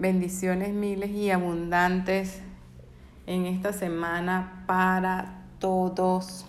Bendiciones 0.00 0.72
miles 0.72 1.10
y 1.10 1.32
abundantes 1.32 2.40
en 3.26 3.46
esta 3.46 3.72
semana 3.72 4.62
para 4.68 5.42
todos. 5.58 6.46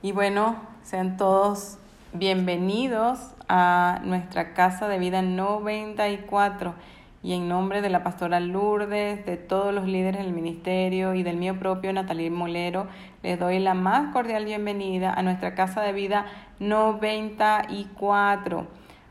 Y 0.00 0.12
bueno, 0.12 0.56
sean 0.82 1.18
todos 1.18 1.76
bienvenidos 2.14 3.18
a 3.50 4.00
nuestra 4.02 4.54
casa 4.54 4.88
de 4.88 4.98
vida 4.98 5.20
94 5.20 6.74
y 7.22 7.34
en 7.34 7.50
nombre 7.50 7.82
de 7.82 7.90
la 7.90 8.02
pastora 8.02 8.40
Lourdes, 8.40 9.26
de 9.26 9.36
todos 9.36 9.74
los 9.74 9.86
líderes 9.86 10.22
del 10.22 10.32
ministerio 10.32 11.12
y 11.12 11.22
del 11.22 11.36
mío 11.36 11.58
propio 11.58 11.92
Natalie 11.92 12.30
Molero, 12.30 12.86
les 13.22 13.38
doy 13.38 13.58
la 13.58 13.74
más 13.74 14.10
cordial 14.14 14.46
bienvenida 14.46 15.12
a 15.12 15.22
nuestra 15.22 15.54
casa 15.54 15.82
de 15.82 15.92
vida 15.92 16.24
94. 16.60 18.66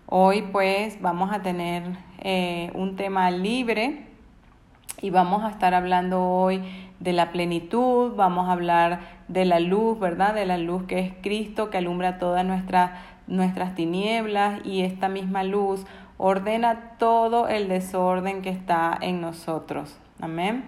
Hoy 0.07 0.41
pues 0.41 0.99
vamos 1.03 1.31
a 1.31 1.43
tener 1.43 2.09
eh, 2.21 2.71
un 2.73 2.95
tema 2.95 3.31
libre 3.31 4.05
y 5.01 5.09
vamos 5.09 5.43
a 5.43 5.49
estar 5.49 5.73
hablando 5.73 6.23
hoy 6.23 6.61
de 6.99 7.13
la 7.13 7.31
plenitud, 7.31 8.13
vamos 8.15 8.47
a 8.47 8.51
hablar 8.51 8.99
de 9.27 9.45
la 9.45 9.59
luz, 9.59 9.99
¿verdad? 9.99 10.35
De 10.35 10.45
la 10.45 10.57
luz 10.57 10.83
que 10.83 10.99
es 10.99 11.13
Cristo, 11.23 11.71
que 11.71 11.79
alumbra 11.79 12.19
todas 12.19 12.45
nuestras, 12.45 12.91
nuestras 13.25 13.73
tinieblas 13.73 14.63
y 14.65 14.83
esta 14.83 15.09
misma 15.09 15.43
luz 15.43 15.85
ordena 16.17 16.91
todo 16.99 17.47
el 17.47 17.67
desorden 17.67 18.43
que 18.43 18.49
está 18.49 18.95
en 19.01 19.21
nosotros. 19.21 19.97
Amén. 20.21 20.63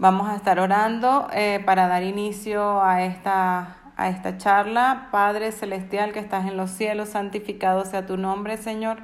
Vamos 0.00 0.28
a 0.28 0.34
estar 0.34 0.58
orando 0.58 1.28
eh, 1.32 1.62
para 1.64 1.86
dar 1.86 2.02
inicio 2.02 2.82
a 2.82 3.04
esta, 3.04 3.76
a 3.96 4.08
esta 4.08 4.36
charla. 4.38 5.08
Padre 5.12 5.52
Celestial 5.52 6.12
que 6.12 6.18
estás 6.18 6.46
en 6.46 6.56
los 6.56 6.70
cielos, 6.70 7.10
santificado 7.10 7.84
sea 7.84 8.06
tu 8.06 8.16
nombre, 8.16 8.56
Señor. 8.56 8.98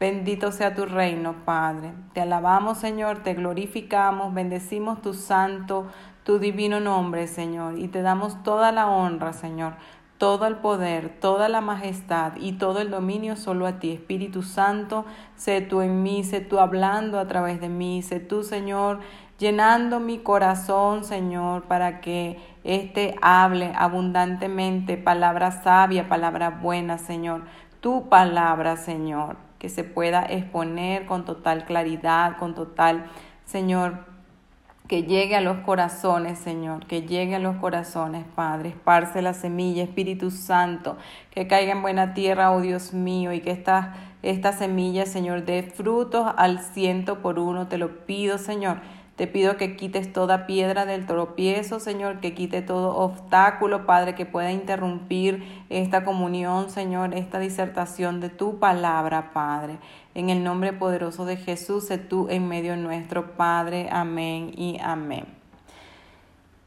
Bendito 0.00 0.50
sea 0.50 0.74
tu 0.74 0.86
reino, 0.86 1.44
Padre. 1.44 1.92
Te 2.14 2.20
alabamos, 2.20 2.78
Señor, 2.78 3.22
te 3.22 3.34
glorificamos, 3.34 4.34
bendecimos 4.34 5.00
tu 5.00 5.14
santo, 5.14 5.86
tu 6.24 6.40
divino 6.40 6.80
nombre, 6.80 7.28
Señor, 7.28 7.78
y 7.78 7.86
te 7.86 8.02
damos 8.02 8.42
toda 8.42 8.72
la 8.72 8.88
honra, 8.88 9.32
Señor, 9.32 9.74
todo 10.18 10.46
el 10.46 10.56
poder, 10.56 11.20
toda 11.20 11.48
la 11.48 11.60
majestad 11.60 12.32
y 12.36 12.54
todo 12.54 12.80
el 12.80 12.90
dominio 12.90 13.36
solo 13.36 13.68
a 13.68 13.78
ti, 13.78 13.92
Espíritu 13.92 14.42
Santo, 14.42 15.04
sé 15.36 15.60
tú 15.60 15.80
en 15.80 16.02
mí, 16.02 16.24
sé 16.24 16.40
tú 16.40 16.58
hablando 16.58 17.20
a 17.20 17.28
través 17.28 17.60
de 17.60 17.68
mí, 17.68 18.02
sé 18.02 18.18
tú, 18.18 18.42
Señor, 18.42 18.98
llenando 19.38 20.00
mi 20.00 20.18
corazón, 20.18 21.04
Señor, 21.04 21.64
para 21.64 22.00
que 22.00 22.40
éste 22.64 23.14
hable 23.22 23.72
abundantemente 23.76 24.96
palabra 24.96 25.52
sabia, 25.52 26.08
palabra 26.08 26.50
buena, 26.50 26.98
Señor, 26.98 27.42
tu 27.80 28.08
palabra, 28.08 28.76
Señor 28.76 29.43
que 29.64 29.70
se 29.70 29.82
pueda 29.82 30.26
exponer 30.26 31.06
con 31.06 31.24
total 31.24 31.64
claridad, 31.64 32.36
con 32.36 32.54
total, 32.54 33.06
Señor, 33.46 34.04
que 34.86 35.04
llegue 35.04 35.36
a 35.36 35.40
los 35.40 35.60
corazones, 35.60 36.38
Señor, 36.38 36.84
que 36.84 37.00
llegue 37.00 37.36
a 37.36 37.38
los 37.38 37.56
corazones, 37.56 38.26
Padre. 38.34 38.68
Esparce 38.68 39.22
la 39.22 39.32
semilla, 39.32 39.82
Espíritu 39.82 40.30
Santo, 40.30 40.98
que 41.30 41.46
caiga 41.46 41.72
en 41.72 41.80
buena 41.80 42.12
tierra, 42.12 42.52
oh 42.52 42.60
Dios 42.60 42.92
mío, 42.92 43.32
y 43.32 43.40
que 43.40 43.52
esta, 43.52 43.94
esta 44.20 44.52
semilla, 44.52 45.06
Señor, 45.06 45.46
dé 45.46 45.62
frutos 45.62 46.30
al 46.36 46.58
ciento 46.58 47.22
por 47.22 47.38
uno. 47.38 47.66
Te 47.66 47.78
lo 47.78 48.04
pido, 48.04 48.36
Señor 48.36 48.82
te 49.16 49.28
pido 49.28 49.56
que 49.56 49.76
quites 49.76 50.12
toda 50.12 50.46
piedra 50.46 50.86
del 50.86 51.06
tropiezo, 51.06 51.78
Señor, 51.78 52.18
que 52.18 52.34
quite 52.34 52.62
todo 52.62 52.96
obstáculo, 52.96 53.86
Padre, 53.86 54.16
que 54.16 54.26
pueda 54.26 54.50
interrumpir 54.50 55.64
esta 55.70 56.04
comunión, 56.04 56.68
Señor, 56.68 57.14
esta 57.14 57.38
disertación 57.38 58.20
de 58.20 58.28
tu 58.28 58.58
palabra, 58.58 59.30
Padre. 59.32 59.78
En 60.16 60.30
el 60.30 60.42
nombre 60.42 60.72
poderoso 60.72 61.26
de 61.26 61.36
Jesús, 61.36 61.86
sé 61.86 61.98
tú 61.98 62.26
en 62.28 62.48
medio 62.48 62.76
nuestro, 62.76 63.36
Padre. 63.36 63.88
Amén 63.92 64.50
y 64.56 64.78
amén. 64.82 65.26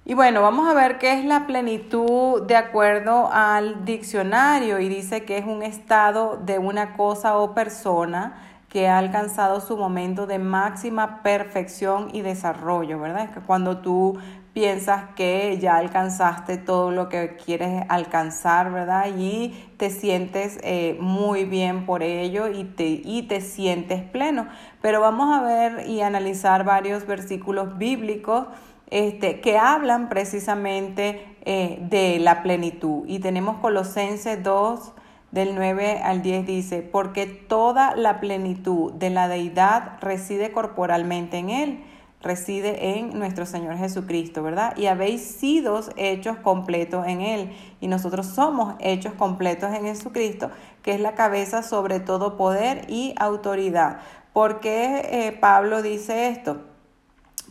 Y 0.05 0.13
bueno, 0.13 0.41
vamos 0.41 0.69
a 0.69 0.73
ver 0.73 0.99
qué 0.99 1.19
es 1.19 1.25
la 1.25 1.47
plenitud 1.47 2.41
de 2.43 2.55
acuerdo 2.55 3.29
al 3.29 3.83
diccionario 3.83 4.79
y 4.79 4.87
dice 4.87 5.25
que 5.25 5.37
es 5.37 5.45
un 5.45 5.63
estado 5.63 6.37
de 6.37 6.59
una 6.59 6.95
cosa 6.95 7.37
o 7.37 7.53
persona 7.53 8.46
que 8.69 8.87
ha 8.87 8.97
alcanzado 8.97 9.61
su 9.61 9.77
momento 9.77 10.27
de 10.27 10.39
máxima 10.39 11.23
perfección 11.23 12.09
y 12.13 12.21
desarrollo, 12.21 12.99
¿verdad? 12.99 13.25
Es 13.25 13.31
que 13.31 13.39
cuando 13.39 13.77
tú 13.77 14.17
piensas 14.53 15.03
que 15.15 15.57
ya 15.61 15.77
alcanzaste 15.77 16.57
todo 16.57 16.89
lo 16.89 17.09
que 17.09 17.37
quieres 17.37 17.85
alcanzar, 17.89 18.71
¿verdad? 18.71 19.05
Y 19.15 19.49
te 19.77 19.91
sientes 19.91 20.57
eh, 20.63 20.97
muy 20.99 21.45
bien 21.45 21.85
por 21.85 22.01
ello 22.01 22.47
y 22.47 22.63
te, 22.63 23.01
y 23.03 23.21
te 23.27 23.39
sientes 23.39 24.01
pleno. 24.01 24.47
Pero 24.81 24.99
vamos 24.99 25.37
a 25.37 25.43
ver 25.43 25.87
y 25.87 26.01
analizar 26.01 26.63
varios 26.63 27.05
versículos 27.05 27.77
bíblicos 27.77 28.47
este, 28.89 29.41
que 29.41 29.57
hablan 29.57 30.09
precisamente 30.09 31.37
eh, 31.45 31.77
de 31.81 32.19
la 32.19 32.41
plenitud. 32.41 33.03
Y 33.07 33.19
tenemos 33.19 33.57
Colosenses 33.57 34.41
2, 34.43 34.93
del 35.37 35.53
9 35.53 36.01
al 36.03 36.23
10 36.23 36.47
dice, 36.47 36.81
porque 36.81 37.27
toda 37.27 37.95
la 37.95 38.19
plenitud 38.19 38.91
de 38.93 39.11
la 39.11 39.27
deidad 39.27 39.99
reside 40.01 40.51
corporalmente 40.51 41.37
en 41.37 41.51
Él, 41.51 41.83
reside 42.23 42.97
en 42.97 43.19
nuestro 43.19 43.45
Señor 43.45 43.77
Jesucristo, 43.77 44.41
¿verdad? 44.41 44.75
Y 44.77 44.87
habéis 44.87 45.21
sido 45.21 45.79
hechos 45.95 46.37
completos 46.37 47.05
en 47.05 47.21
Él. 47.21 47.55
Y 47.79 47.87
nosotros 47.87 48.25
somos 48.25 48.73
hechos 48.79 49.13
completos 49.13 49.71
en 49.75 49.83
Jesucristo, 49.83 50.49
que 50.81 50.95
es 50.95 50.99
la 50.99 51.13
cabeza 51.13 51.61
sobre 51.61 51.99
todo 51.99 52.35
poder 52.35 52.85
y 52.89 53.13
autoridad. 53.19 53.99
¿Por 54.33 54.59
qué 54.59 55.07
eh, 55.11 55.37
Pablo 55.39 55.83
dice 55.83 56.29
esto? 56.29 56.63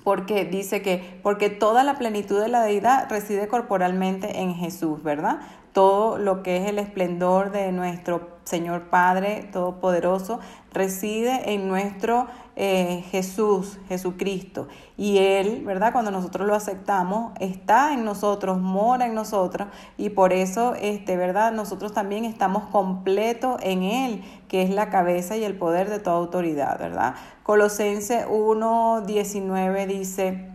porque 0.06 0.44
dice 0.44 0.82
que 0.82 1.18
porque 1.24 1.50
toda 1.50 1.82
la 1.82 1.98
plenitud 1.98 2.40
de 2.40 2.46
la 2.46 2.62
deidad 2.62 3.10
reside 3.10 3.48
corporalmente 3.48 4.38
en 4.38 4.54
Jesús, 4.54 5.02
¿verdad? 5.02 5.40
Todo 5.76 6.16
lo 6.16 6.42
que 6.42 6.56
es 6.56 6.70
el 6.70 6.78
esplendor 6.78 7.50
de 7.50 7.70
nuestro 7.70 8.30
Señor 8.44 8.84
Padre 8.84 9.46
Todopoderoso 9.52 10.40
reside 10.72 11.52
en 11.52 11.68
nuestro 11.68 12.28
eh, 12.56 13.04
Jesús, 13.10 13.78
Jesucristo. 13.86 14.68
Y 14.96 15.18
Él, 15.18 15.64
¿verdad? 15.66 15.92
Cuando 15.92 16.10
nosotros 16.10 16.46
lo 16.46 16.54
aceptamos, 16.54 17.34
está 17.40 17.92
en 17.92 18.06
nosotros, 18.06 18.58
mora 18.58 19.04
en 19.04 19.14
nosotros. 19.14 19.68
Y 19.98 20.08
por 20.08 20.32
eso, 20.32 20.74
este, 20.80 21.18
¿verdad? 21.18 21.52
Nosotros 21.52 21.92
también 21.92 22.24
estamos 22.24 22.70
completos 22.70 23.60
en 23.62 23.82
Él, 23.82 24.24
que 24.48 24.62
es 24.62 24.70
la 24.70 24.88
cabeza 24.88 25.36
y 25.36 25.44
el 25.44 25.58
poder 25.58 25.90
de 25.90 25.98
toda 25.98 26.16
autoridad, 26.16 26.78
¿verdad? 26.78 27.16
Colosense 27.42 28.24
1, 28.26 29.02
19 29.02 29.86
dice, 29.86 30.48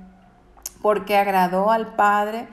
porque 0.82 1.16
agradó 1.16 1.70
al 1.70 1.94
Padre 1.94 2.48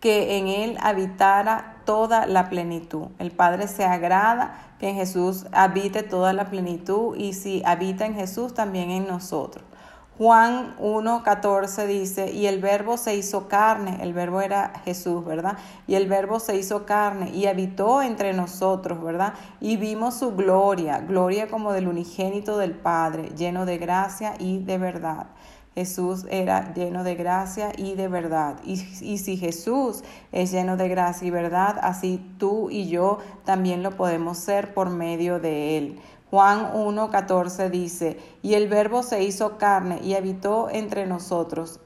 que 0.00 0.38
en 0.38 0.48
Él 0.48 0.76
habitara 0.82 1.76
toda 1.84 2.26
la 2.26 2.48
plenitud. 2.48 3.08
El 3.18 3.30
Padre 3.30 3.68
se 3.68 3.84
agrada 3.84 4.74
que 4.78 4.88
en 4.88 4.96
Jesús 4.96 5.46
habite 5.52 6.02
toda 6.02 6.32
la 6.32 6.50
plenitud 6.50 7.16
y 7.16 7.32
si 7.34 7.62
habita 7.64 8.06
en 8.06 8.14
Jesús 8.14 8.54
también 8.54 8.90
en 8.90 9.06
nosotros. 9.06 9.64
Juan 10.20 10.76
1.14 10.76 11.86
dice, 11.86 12.30
y 12.30 12.44
el 12.44 12.60
verbo 12.60 12.98
se 12.98 13.16
hizo 13.16 13.48
carne, 13.48 14.00
el 14.02 14.12
verbo 14.12 14.42
era 14.42 14.82
Jesús, 14.84 15.24
¿verdad? 15.24 15.56
Y 15.86 15.94
el 15.94 16.08
verbo 16.08 16.40
se 16.40 16.58
hizo 16.58 16.84
carne 16.84 17.30
y 17.30 17.46
habitó 17.46 18.02
entre 18.02 18.34
nosotros, 18.34 19.02
¿verdad? 19.02 19.32
Y 19.62 19.78
vimos 19.78 20.18
su 20.18 20.36
gloria, 20.36 20.98
gloria 20.98 21.48
como 21.48 21.72
del 21.72 21.88
unigénito 21.88 22.58
del 22.58 22.72
Padre, 22.72 23.30
lleno 23.34 23.64
de 23.64 23.78
gracia 23.78 24.34
y 24.38 24.58
de 24.58 24.76
verdad. 24.76 25.28
Jesús 25.80 26.26
era 26.28 26.74
lleno 26.74 27.04
de 27.04 27.14
gracia 27.14 27.72
y 27.74 27.94
de 27.94 28.06
verdad. 28.06 28.56
Y, 28.66 28.76
si 28.76 29.38
Jesús 29.38 30.04
es 30.30 30.52
lleno 30.52 30.76
de 30.76 30.88
gracia 30.88 31.26
y 31.26 31.30
verdad, 31.30 31.78
así 31.80 32.20
tú 32.36 32.68
y 32.68 32.88
yo 32.88 33.18
también 33.46 33.82
lo 33.82 33.92
podemos 33.92 34.36
ser 34.36 34.74
por 34.74 34.90
medio 34.90 35.40
de 35.40 35.78
él. 35.78 36.00
Juan 36.28 36.74
1.14 36.74 37.70
dice, 37.70 38.18
y 38.42 38.54
el 38.54 38.68
verbo 38.68 39.02
se 39.02 39.22
hizo 39.24 39.56
carne 39.56 40.00
y 40.02 40.16
habitó 40.16 40.68
entre 40.70 41.06
nosotros. 41.06 41.80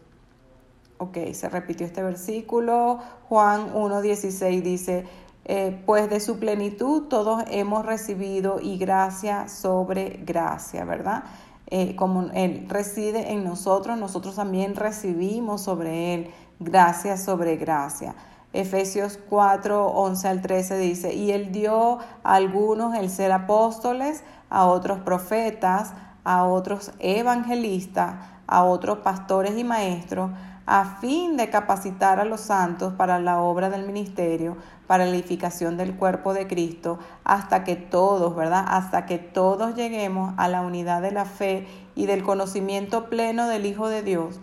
Ok, 0.99 1.19
se 1.33 1.49
repitió 1.49 1.87
este 1.87 2.03
versículo. 2.03 2.99
Juan 3.29 3.73
1.16 3.75 4.63
dice, 4.63 5.05
eh, 5.45 5.81
pues 5.87 6.11
de 6.11 6.19
su 6.19 6.41
plenitud 6.41 7.03
todos 7.03 7.45
hemos 7.49 7.87
recibido 7.87 8.59
y 8.61 8.77
gracia 8.77 9.47
sobre 9.49 10.21
gracia, 10.25 10.85
¿verdad? 10.85 11.23
Eh, 11.67 11.97
como 11.97 12.31
Él 12.35 12.67
reside 12.69 13.33
en 13.33 13.45
nosotros, 13.45 13.99
nosotros 13.99 14.37
también 14.37 14.77
recibimos 14.77 15.63
sobre 15.63 16.15
Él 16.15 16.31
gracia 16.61 17.17
sobre 17.17 17.57
gracia. 17.57 18.15
Efesios 18.53 19.19
4, 19.29 19.87
11 19.87 20.29
al 20.29 20.41
13 20.41 20.79
dice, 20.79 21.15
y 21.15 21.33
Él 21.33 21.51
dio 21.51 21.99
a 21.99 22.35
algunos 22.35 22.95
el 22.95 23.11
ser 23.11 23.33
apóstoles, 23.33 24.23
a 24.49 24.67
otros 24.67 25.01
profetas, 25.01 25.93
a 26.23 26.45
otros 26.45 26.93
evangelistas, 27.01 28.15
a 28.47 28.63
otros 28.65 28.99
pastores 28.99 29.59
y 29.59 29.65
maestros 29.65 30.31
a 30.67 30.97
fin 31.01 31.37
de 31.37 31.51
capacitar 31.51 32.21
a 32.21 32.25
los 32.25 32.41
santos 32.41 32.95
para 32.95 33.19
la 33.19 33.41
obra 33.41 33.69
del 33.69 33.87
ministerio, 33.87 34.57
para 34.87 35.05
la 35.05 35.13
edificación 35.13 35.77
del 35.77 35.95
cuerpo 35.95 36.33
de 36.33 36.47
Cristo, 36.47 36.99
hasta 37.23 37.65
que 37.65 37.77
todos, 37.77 38.35
¿verdad? 38.35 38.65
Hasta 38.67 39.07
que 39.07 39.19
todos 39.19 39.75
lleguemos 39.75 40.35
a 40.37 40.49
la 40.49 40.63
unidad 40.63 41.03
de 41.03 41.13
la 41.13 41.27
fe 41.27 41.67
y 41.95 42.07
del 42.07 42.23
conocimiento 42.23 43.11
pleno 43.11 43.47
del 43.49 43.67
Hijo 43.67 43.89
de 43.89 44.03
Dios, 44.03 44.41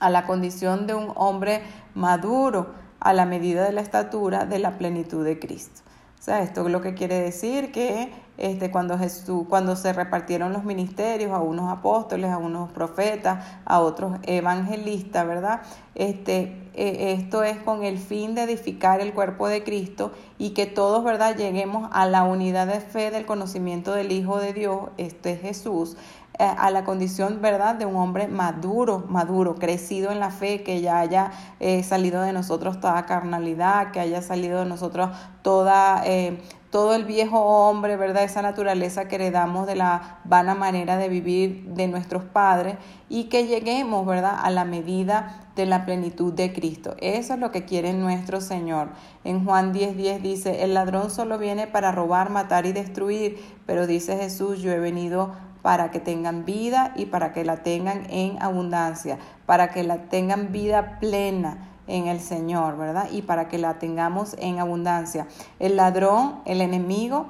a 0.00 0.10
la 0.10 0.26
condición 0.26 0.86
de 0.86 0.94
un 0.94 1.12
hombre 1.14 1.62
maduro, 1.94 2.74
a 3.00 3.12
la 3.12 3.26
medida 3.26 3.64
de 3.64 3.72
la 3.72 3.82
estatura 3.82 4.46
de 4.46 4.58
la 4.58 4.78
plenitud 4.78 5.24
de 5.24 5.38
Cristo. 5.38 5.83
O 6.24 6.26
sea, 6.26 6.42
esto 6.42 6.66
es 6.66 6.72
lo 6.72 6.80
que 6.80 6.94
quiere 6.94 7.20
decir 7.20 7.70
que 7.70 8.10
este, 8.38 8.70
cuando, 8.70 8.96
Jesús, 8.96 9.44
cuando 9.46 9.76
se 9.76 9.92
repartieron 9.92 10.54
los 10.54 10.64
ministerios 10.64 11.32
a 11.32 11.40
unos 11.40 11.70
apóstoles, 11.70 12.30
a 12.30 12.38
unos 12.38 12.72
profetas, 12.72 13.44
a 13.66 13.80
otros 13.80 14.16
evangelistas, 14.22 15.26
¿verdad? 15.26 15.60
Este, 15.94 16.70
e, 16.72 17.12
esto 17.12 17.42
es 17.42 17.58
con 17.58 17.84
el 17.84 17.98
fin 17.98 18.34
de 18.34 18.44
edificar 18.44 19.02
el 19.02 19.12
cuerpo 19.12 19.48
de 19.48 19.62
Cristo 19.64 20.12
y 20.38 20.54
que 20.54 20.64
todos, 20.64 21.04
¿verdad?, 21.04 21.36
lleguemos 21.36 21.90
a 21.92 22.06
la 22.06 22.24
unidad 22.24 22.68
de 22.68 22.80
fe 22.80 23.10
del 23.10 23.26
conocimiento 23.26 23.92
del 23.92 24.10
Hijo 24.10 24.38
de 24.38 24.54
Dios, 24.54 24.88
este 24.96 25.32
es 25.32 25.42
Jesús, 25.42 25.98
a 26.38 26.70
la 26.70 26.84
condición, 26.84 27.40
¿verdad?, 27.40 27.76
de 27.76 27.86
un 27.86 27.96
hombre 27.96 28.26
maduro, 28.28 29.04
maduro, 29.08 29.54
crecido 29.54 30.10
en 30.10 30.20
la 30.20 30.30
fe, 30.30 30.62
que 30.62 30.80
ya 30.80 30.98
haya 30.98 31.30
eh, 31.60 31.82
salido 31.82 32.22
de 32.22 32.32
nosotros 32.32 32.80
toda 32.80 33.06
carnalidad, 33.06 33.92
que 33.92 34.00
haya 34.00 34.22
salido 34.22 34.60
de 34.60 34.66
nosotros 34.66 35.10
toda... 35.42 36.02
Eh, 36.04 36.40
todo 36.74 36.96
el 36.96 37.04
viejo 37.04 37.38
hombre, 37.38 37.96
¿verdad? 37.96 38.24
Esa 38.24 38.42
naturaleza 38.42 39.06
que 39.06 39.14
heredamos 39.14 39.68
de 39.68 39.76
la 39.76 40.18
vana 40.24 40.56
manera 40.56 40.96
de 40.96 41.08
vivir 41.08 41.66
de 41.66 41.86
nuestros 41.86 42.24
padres 42.24 42.78
y 43.08 43.26
que 43.28 43.46
lleguemos, 43.46 44.04
¿verdad? 44.04 44.34
A 44.42 44.50
la 44.50 44.64
medida 44.64 45.46
de 45.54 45.66
la 45.66 45.84
plenitud 45.84 46.32
de 46.32 46.52
Cristo. 46.52 46.96
Eso 46.98 47.34
es 47.34 47.38
lo 47.38 47.52
que 47.52 47.64
quiere 47.64 47.92
nuestro 47.92 48.40
Señor. 48.40 48.88
En 49.22 49.44
Juan 49.44 49.72
10:10 49.72 49.94
10 49.94 50.22
dice, 50.24 50.64
el 50.64 50.74
ladrón 50.74 51.12
solo 51.12 51.38
viene 51.38 51.68
para 51.68 51.92
robar, 51.92 52.30
matar 52.30 52.66
y 52.66 52.72
destruir, 52.72 53.38
pero 53.66 53.86
dice 53.86 54.16
Jesús, 54.16 54.60
yo 54.60 54.72
he 54.72 54.80
venido 54.80 55.30
para 55.64 55.90
que 55.90 55.98
tengan 55.98 56.44
vida 56.44 56.92
y 56.94 57.06
para 57.06 57.32
que 57.32 57.42
la 57.42 57.62
tengan 57.62 58.04
en 58.10 58.36
abundancia, 58.42 59.16
para 59.46 59.70
que 59.70 59.82
la 59.82 60.10
tengan 60.10 60.52
vida 60.52 60.98
plena 61.00 61.70
en 61.86 62.06
el 62.06 62.20
Señor, 62.20 62.76
¿verdad? 62.76 63.08
Y 63.10 63.22
para 63.22 63.48
que 63.48 63.56
la 63.56 63.78
tengamos 63.78 64.36
en 64.38 64.58
abundancia. 64.58 65.26
El 65.58 65.76
ladrón, 65.76 66.40
el 66.44 66.60
enemigo, 66.60 67.28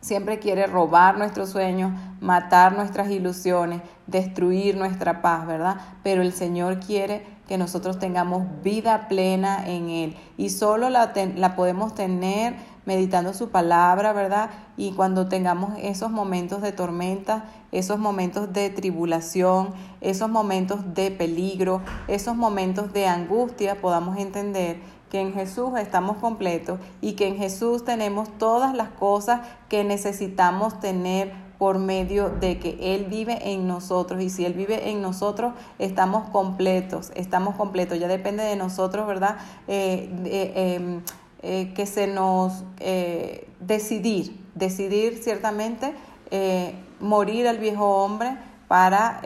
siempre 0.00 0.40
quiere 0.40 0.66
robar 0.66 1.16
nuestros 1.16 1.50
sueños, 1.50 1.92
matar 2.20 2.72
nuestras 2.74 3.08
ilusiones, 3.12 3.80
destruir 4.08 4.76
nuestra 4.76 5.22
paz, 5.22 5.46
¿verdad? 5.46 5.76
Pero 6.02 6.22
el 6.22 6.32
Señor 6.32 6.80
quiere 6.80 7.24
que 7.46 7.58
nosotros 7.58 8.00
tengamos 8.00 8.42
vida 8.64 9.06
plena 9.06 9.68
en 9.68 9.88
Él 9.88 10.16
y 10.36 10.50
solo 10.50 10.90
la, 10.90 11.12
la 11.36 11.54
podemos 11.54 11.94
tener 11.94 12.56
meditando 12.84 13.34
su 13.34 13.50
palabra, 13.50 14.12
¿verdad? 14.12 14.50
Y 14.76 14.92
cuando 14.92 15.28
tengamos 15.28 15.74
esos 15.80 16.10
momentos 16.10 16.62
de 16.62 16.72
tormenta, 16.72 17.44
esos 17.70 17.98
momentos 17.98 18.52
de 18.52 18.70
tribulación, 18.70 19.70
esos 20.00 20.28
momentos 20.28 20.94
de 20.94 21.10
peligro, 21.10 21.80
esos 22.08 22.36
momentos 22.36 22.92
de 22.92 23.06
angustia, 23.06 23.80
podamos 23.80 24.18
entender 24.18 24.80
que 25.10 25.20
en 25.20 25.34
Jesús 25.34 25.78
estamos 25.78 26.16
completos 26.16 26.80
y 27.02 27.12
que 27.12 27.28
en 27.28 27.36
Jesús 27.36 27.84
tenemos 27.84 28.30
todas 28.38 28.74
las 28.74 28.88
cosas 28.88 29.42
que 29.68 29.84
necesitamos 29.84 30.80
tener 30.80 31.32
por 31.58 31.78
medio 31.78 32.28
de 32.28 32.58
que 32.58 32.76
Él 32.80 33.04
vive 33.04 33.52
en 33.52 33.68
nosotros. 33.68 34.20
Y 34.20 34.30
si 34.30 34.44
Él 34.44 34.54
vive 34.54 34.90
en 34.90 35.00
nosotros, 35.00 35.52
estamos 35.78 36.28
completos, 36.30 37.12
estamos 37.14 37.54
completos. 37.54 38.00
Ya 38.00 38.08
depende 38.08 38.42
de 38.42 38.56
nosotros, 38.56 39.06
¿verdad? 39.06 39.36
Eh, 39.68 40.10
eh, 40.24 41.00
que 41.42 41.86
se 41.86 42.06
nos 42.06 42.64
eh, 42.78 43.48
decidir, 43.60 44.40
decidir 44.54 45.20
ciertamente 45.22 45.94
eh, 46.30 46.74
morir 47.00 47.48
al 47.48 47.58
viejo 47.58 48.04
hombre 48.04 48.36
para 48.68 49.20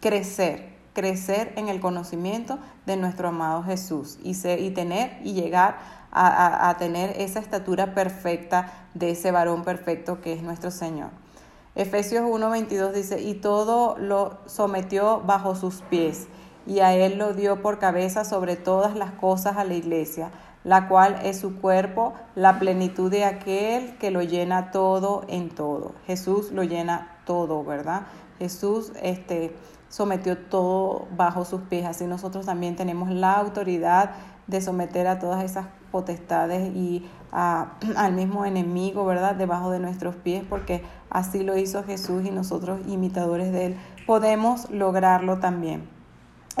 crecer, 0.00 0.70
crecer 0.94 1.52
en 1.56 1.68
el 1.68 1.80
conocimiento 1.80 2.58
de 2.86 2.96
nuestro 2.96 3.28
amado 3.28 3.62
Jesús 3.62 4.18
y, 4.22 4.34
ser, 4.34 4.60
y 4.60 4.70
tener 4.70 5.18
y 5.24 5.34
llegar 5.34 5.78
a, 6.12 6.70
a 6.70 6.76
tener 6.78 7.20
esa 7.20 7.40
estatura 7.40 7.94
perfecta 7.94 8.72
de 8.94 9.10
ese 9.10 9.30
varón 9.32 9.64
perfecto 9.64 10.20
que 10.20 10.32
es 10.32 10.42
nuestro 10.42 10.70
Señor. 10.70 11.10
Efesios 11.76 12.24
1:22 12.24 12.92
dice, 12.92 13.20
y 13.20 13.34
todo 13.34 13.96
lo 13.96 14.38
sometió 14.46 15.20
bajo 15.20 15.54
sus 15.54 15.82
pies, 15.82 16.26
y 16.66 16.80
a 16.80 16.94
él 16.94 17.16
lo 17.16 17.32
dio 17.32 17.62
por 17.62 17.78
cabeza 17.78 18.24
sobre 18.24 18.56
todas 18.56 18.96
las 18.96 19.12
cosas 19.12 19.56
a 19.56 19.64
la 19.64 19.74
iglesia 19.74 20.30
la 20.64 20.88
cual 20.88 21.18
es 21.24 21.40
su 21.40 21.56
cuerpo, 21.60 22.14
la 22.34 22.58
plenitud 22.58 23.10
de 23.10 23.24
aquel 23.24 23.96
que 23.98 24.10
lo 24.10 24.22
llena 24.22 24.70
todo 24.70 25.24
en 25.28 25.48
todo. 25.48 25.94
Jesús 26.06 26.52
lo 26.52 26.64
llena 26.64 27.18
todo, 27.24 27.64
¿verdad? 27.64 28.02
Jesús 28.38 28.92
este, 29.02 29.54
sometió 29.88 30.36
todo 30.36 31.06
bajo 31.16 31.44
sus 31.44 31.62
pies, 31.62 31.86
así 31.86 32.04
nosotros 32.04 32.46
también 32.46 32.76
tenemos 32.76 33.10
la 33.10 33.34
autoridad 33.34 34.12
de 34.46 34.60
someter 34.60 35.06
a 35.06 35.18
todas 35.18 35.44
esas 35.44 35.66
potestades 35.90 36.74
y 36.74 37.08
al 37.32 38.12
mismo 38.12 38.44
enemigo, 38.44 39.04
¿verdad? 39.04 39.34
Debajo 39.36 39.70
de 39.70 39.78
nuestros 39.78 40.16
pies, 40.16 40.44
porque 40.48 40.82
así 41.08 41.42
lo 41.42 41.56
hizo 41.56 41.84
Jesús 41.84 42.24
y 42.24 42.30
nosotros, 42.30 42.80
imitadores 42.86 43.52
de 43.52 43.66
él, 43.66 43.76
podemos 44.06 44.68
lograrlo 44.70 45.38
también. 45.38 45.99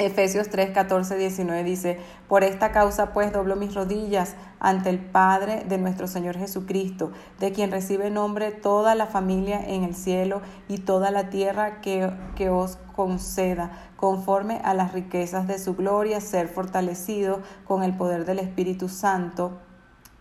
Efesios 0.00 0.48
3, 0.48 0.70
14, 0.70 1.18
19 1.18 1.62
dice, 1.62 1.98
por 2.26 2.42
esta 2.42 2.72
causa 2.72 3.12
pues 3.12 3.34
doblo 3.34 3.54
mis 3.54 3.74
rodillas 3.74 4.34
ante 4.58 4.88
el 4.88 4.98
Padre 4.98 5.64
de 5.68 5.76
nuestro 5.76 6.06
Señor 6.06 6.38
Jesucristo, 6.38 7.12
de 7.38 7.52
quien 7.52 7.70
recibe 7.70 8.08
nombre 8.08 8.50
toda 8.50 8.94
la 8.94 9.04
familia 9.04 9.60
en 9.62 9.84
el 9.84 9.94
cielo 9.94 10.40
y 10.68 10.78
toda 10.78 11.10
la 11.10 11.28
tierra 11.28 11.82
que, 11.82 12.10
que 12.34 12.48
os 12.48 12.78
conceda, 12.96 13.72
conforme 13.96 14.62
a 14.64 14.72
las 14.72 14.92
riquezas 14.92 15.46
de 15.46 15.58
su 15.58 15.74
gloria, 15.74 16.22
ser 16.22 16.48
fortalecido 16.48 17.40
con 17.64 17.82
el 17.82 17.94
poder 17.94 18.24
del 18.24 18.38
Espíritu 18.38 18.88
Santo 18.88 19.58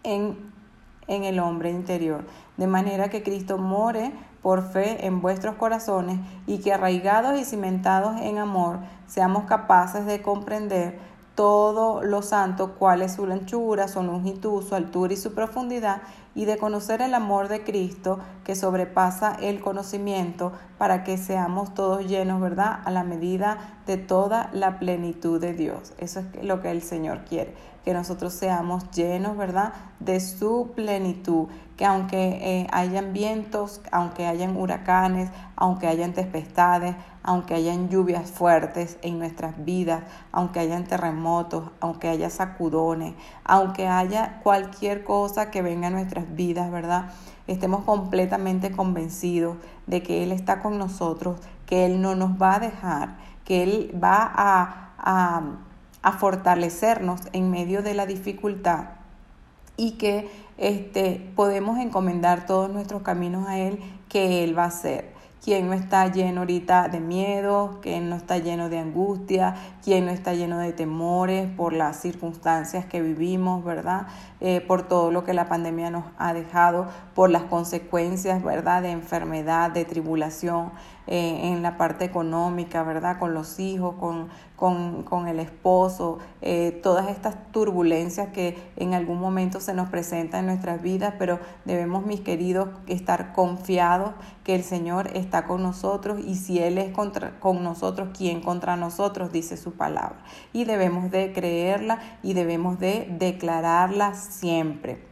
en, 0.03 0.51
en 1.07 1.23
el 1.23 1.39
hombre 1.39 1.71
interior, 1.71 2.25
de 2.57 2.67
manera 2.67 3.09
que 3.09 3.23
Cristo 3.23 3.57
more 3.57 4.11
por 4.41 4.63
fe 4.63 5.05
en 5.05 5.21
vuestros 5.21 5.55
corazones 5.55 6.19
y 6.47 6.59
que 6.59 6.73
arraigados 6.73 7.39
y 7.39 7.45
cimentados 7.45 8.19
en 8.21 8.37
amor 8.37 8.79
seamos 9.07 9.45
capaces 9.45 10.05
de 10.05 10.21
comprender 10.21 10.99
todo 11.35 12.03
lo 12.03 12.21
santo, 12.21 12.75
cuál 12.77 13.01
es 13.01 13.13
su 13.13 13.23
anchura, 13.23 13.87
su 13.87 14.03
longitud, 14.03 14.61
su 14.61 14.75
altura 14.75 15.13
y 15.13 15.15
su 15.15 15.33
profundidad, 15.33 16.01
y 16.35 16.43
de 16.43 16.57
conocer 16.57 17.01
el 17.01 17.13
amor 17.13 17.47
de 17.47 17.63
Cristo 17.63 18.19
que 18.43 18.57
sobrepasa 18.57 19.37
el 19.39 19.61
conocimiento, 19.61 20.51
para 20.77 21.05
que 21.05 21.17
seamos 21.17 21.73
todos 21.73 22.05
llenos, 22.05 22.41
¿verdad?, 22.41 22.81
a 22.83 22.91
la 22.91 23.05
medida 23.05 23.57
de 23.87 23.95
toda 23.95 24.49
la 24.51 24.79
plenitud 24.79 25.39
de 25.39 25.53
Dios. 25.53 25.93
Eso 25.97 26.19
es 26.19 26.43
lo 26.43 26.61
que 26.61 26.71
el 26.71 26.81
Señor 26.81 27.23
quiere, 27.23 27.55
que 27.85 27.93
nosotros 27.93 28.33
seamos 28.33 28.91
llenos, 28.91 29.37
¿verdad?, 29.37 29.71
de 30.01 30.19
su 30.19 30.73
plenitud, 30.75 31.47
que 31.79 31.85
aunque 31.85 32.27
eh, 32.41 32.67
hayan 32.73 33.13
vientos, 33.13 33.79
aunque 33.93 34.25
hayan 34.25 34.57
huracanes, 34.57 35.29
aunque 35.55 35.87
hayan 35.87 36.11
tempestades, 36.11 36.93
aunque 37.23 37.53
hayan 37.53 37.87
lluvias 37.87 38.31
fuertes 38.31 38.97
en 39.01 39.17
nuestras 39.17 39.63
vidas, 39.63 40.03
aunque 40.33 40.59
hayan 40.59 40.83
terremotos, 40.83 41.71
aunque 41.79 42.09
haya 42.09 42.29
sacudones, 42.29 43.13
aunque 43.45 43.87
haya 43.87 44.41
cualquier 44.43 45.05
cosa 45.05 45.51
que 45.51 45.61
venga 45.61 45.87
a 45.87 45.91
nuestras 45.91 46.35
vidas, 46.35 46.69
¿verdad? 46.69 47.11
Estemos 47.47 47.85
completamente 47.85 48.73
convencidos 48.73 49.55
de 49.87 50.03
que 50.03 50.23
Él 50.25 50.33
está 50.33 50.59
con 50.59 50.77
nosotros, 50.79 51.39
que 51.65 51.85
Él 51.85 52.01
no 52.01 52.13
nos 52.13 52.31
va 52.31 52.55
a 52.55 52.59
dejar, 52.59 53.15
que 53.45 53.63
Él 53.63 53.97
va 54.03 54.29
a, 54.35 54.91
a, 54.97 55.43
a 56.01 56.11
fortalecernos 56.11 57.21
en 57.31 57.49
medio 57.49 57.81
de 57.83 57.93
la 57.93 58.05
dificultad 58.05 58.98
y 59.79 59.91
que 59.91 60.29
este, 60.57 61.31
podemos 61.37 61.79
encomendar 61.79 62.45
todos 62.45 62.69
nuestros 62.69 63.01
caminos 63.01 63.47
a 63.47 63.57
Él, 63.57 63.79
que 64.09 64.43
Él 64.43 64.57
va 64.57 64.65
a 64.65 64.67
hacer. 64.67 65.13
Quien 65.41 65.67
no 65.67 65.73
está 65.73 66.11
lleno 66.11 66.41
ahorita 66.41 66.89
de 66.89 66.99
miedo, 66.99 67.79
quien 67.81 68.09
no 68.09 68.17
está 68.17 68.39
lleno 68.39 68.67
de 68.67 68.77
angustia, 68.77 69.55
quien 69.83 70.05
no 70.05 70.11
está 70.11 70.33
lleno 70.33 70.57
de 70.59 70.73
temores 70.73 71.49
por 71.55 71.73
las 71.73 71.97
circunstancias 72.01 72.85
que 72.85 73.01
vivimos, 73.01 73.63
¿verdad? 73.63 74.07
Eh, 74.41 74.61
por 74.61 74.87
todo 74.87 75.11
lo 75.11 75.23
que 75.23 75.33
la 75.33 75.49
pandemia 75.49 75.89
nos 75.91 76.05
ha 76.17 76.33
dejado, 76.33 76.87
por 77.15 77.29
las 77.29 77.43
consecuencias, 77.43 78.43
¿verdad? 78.43 78.81
De 78.81 78.91
enfermedad, 78.91 79.71
de 79.71 79.85
tribulación. 79.85 80.71
eh, 81.11 81.49
en 81.51 81.63
la 81.63 81.75
parte 81.75 82.05
económica, 82.05 82.83
¿verdad? 82.83 83.17
Con 83.17 83.33
los 83.33 83.59
hijos, 83.59 83.95
con, 83.95 84.29
con, 84.55 85.01
con 85.01 85.27
el 85.27 85.39
esposo, 85.39 86.19
eh, 86.41 86.79
todas 86.83 87.09
estas 87.09 87.35
turbulencias 87.51 88.27
que 88.29 88.71
en 88.75 88.93
algún 88.93 89.19
momento 89.19 89.59
se 89.59 89.73
nos 89.73 89.89
presentan 89.89 90.41
en 90.41 90.45
nuestras 90.47 90.83
vidas, 90.83 91.15
pero 91.17 91.39
debemos, 91.65 92.05
mis 92.05 92.21
queridos, 92.21 92.69
estar 92.85 93.33
confiados 93.33 94.11
que 94.43 94.53
el 94.53 94.63
Señor 94.63 95.09
está 95.15 95.45
con 95.45 95.63
nosotros 95.63 96.19
y 96.23 96.35
si 96.35 96.59
Él 96.59 96.77
es 96.77 96.91
contra, 96.93 97.39
con 97.39 97.63
nosotros, 97.63 98.09
¿quién 98.15 98.41
contra 98.41 98.75
nosotros? 98.75 99.31
Dice 99.31 99.57
su 99.57 99.68
palabra. 99.73 100.17
Y 100.53 100.65
debemos 100.65 101.11
de 101.11 101.33
creerla 101.33 101.99
y 102.23 102.33
debemos 102.33 102.79
de 102.79 103.07
declararla 103.19 104.15
siempre. 104.15 105.03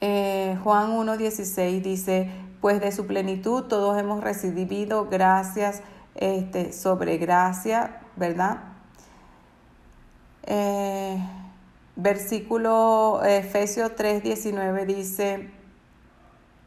Eh, 0.00 0.56
Juan 0.62 0.92
1.16 0.92 1.82
dice, 1.82 2.30
pues 2.60 2.80
de 2.80 2.92
su 2.92 3.06
plenitud 3.06 3.64
todos 3.64 3.98
hemos 3.98 4.22
recibido 4.22 5.06
gracias 5.06 5.82
este, 6.14 6.72
sobre 6.72 7.18
gracia, 7.18 8.00
¿verdad? 8.16 8.58
Eh, 10.44 11.18
versículo 11.96 13.22
Efesios 13.24 13.92
3.19 13.96 14.86
dice, 14.86 15.50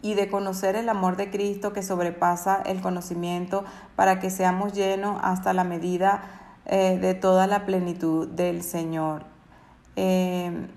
y 0.02 0.16
de 0.16 0.30
conocer 0.30 0.76
el 0.76 0.90
amor 0.90 1.16
de 1.16 1.30
Cristo 1.30 1.74
que 1.74 1.84
sobrepasa 1.84 2.62
el 2.66 2.82
conocimiento 2.82 3.64
para 3.96 4.20
que 4.20 4.30
seamos 4.30 4.74
llenos 4.74 5.20
hasta 5.24 5.54
la 5.54 5.64
medida 5.64 6.24
eh, 6.66 6.98
de 7.00 7.14
toda 7.14 7.48
la 7.48 7.66
plenitud 7.66 8.28
del 8.28 8.64
Señor. 8.64 9.26
Eh, 9.96 10.68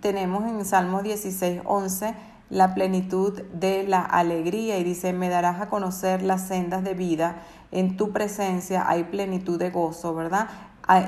tenemos 0.00 0.44
en 0.44 0.64
Salmo 0.64 1.02
16, 1.02 1.62
11 1.64 2.14
la 2.52 2.74
plenitud 2.74 3.40
de 3.54 3.84
la 3.84 4.02
alegría 4.02 4.78
y 4.78 4.84
dice, 4.84 5.14
me 5.14 5.30
darás 5.30 5.60
a 5.62 5.68
conocer 5.70 6.22
las 6.22 6.48
sendas 6.48 6.84
de 6.84 6.92
vida, 6.92 7.36
en 7.70 7.96
tu 7.96 8.12
presencia 8.12 8.86
hay 8.86 9.04
plenitud 9.04 9.58
de 9.58 9.70
gozo, 9.70 10.14
¿verdad? 10.14 10.48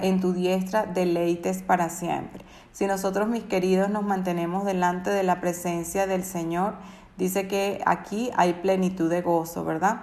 En 0.01 0.21
tu 0.21 0.33
diestra 0.33 0.87
deleites 0.87 1.63
para 1.63 1.91
siempre. 1.91 2.47
Si 2.73 2.87
nosotros, 2.87 3.29
mis 3.29 3.43
queridos, 3.43 3.91
nos 3.91 4.05
mantenemos 4.05 4.65
delante 4.65 5.11
de 5.11 5.23
la 5.23 5.43
presencia 5.43 6.07
del 6.07 6.25
Señor, 6.25 6.77
dice 7.17 7.49
que 7.49 7.81
aquí 7.87 8.31
hay 8.37 8.55
plenitud 8.55 9.11
de 9.11 9.23
gozo, 9.23 9.65
¿verdad? 9.65 10.01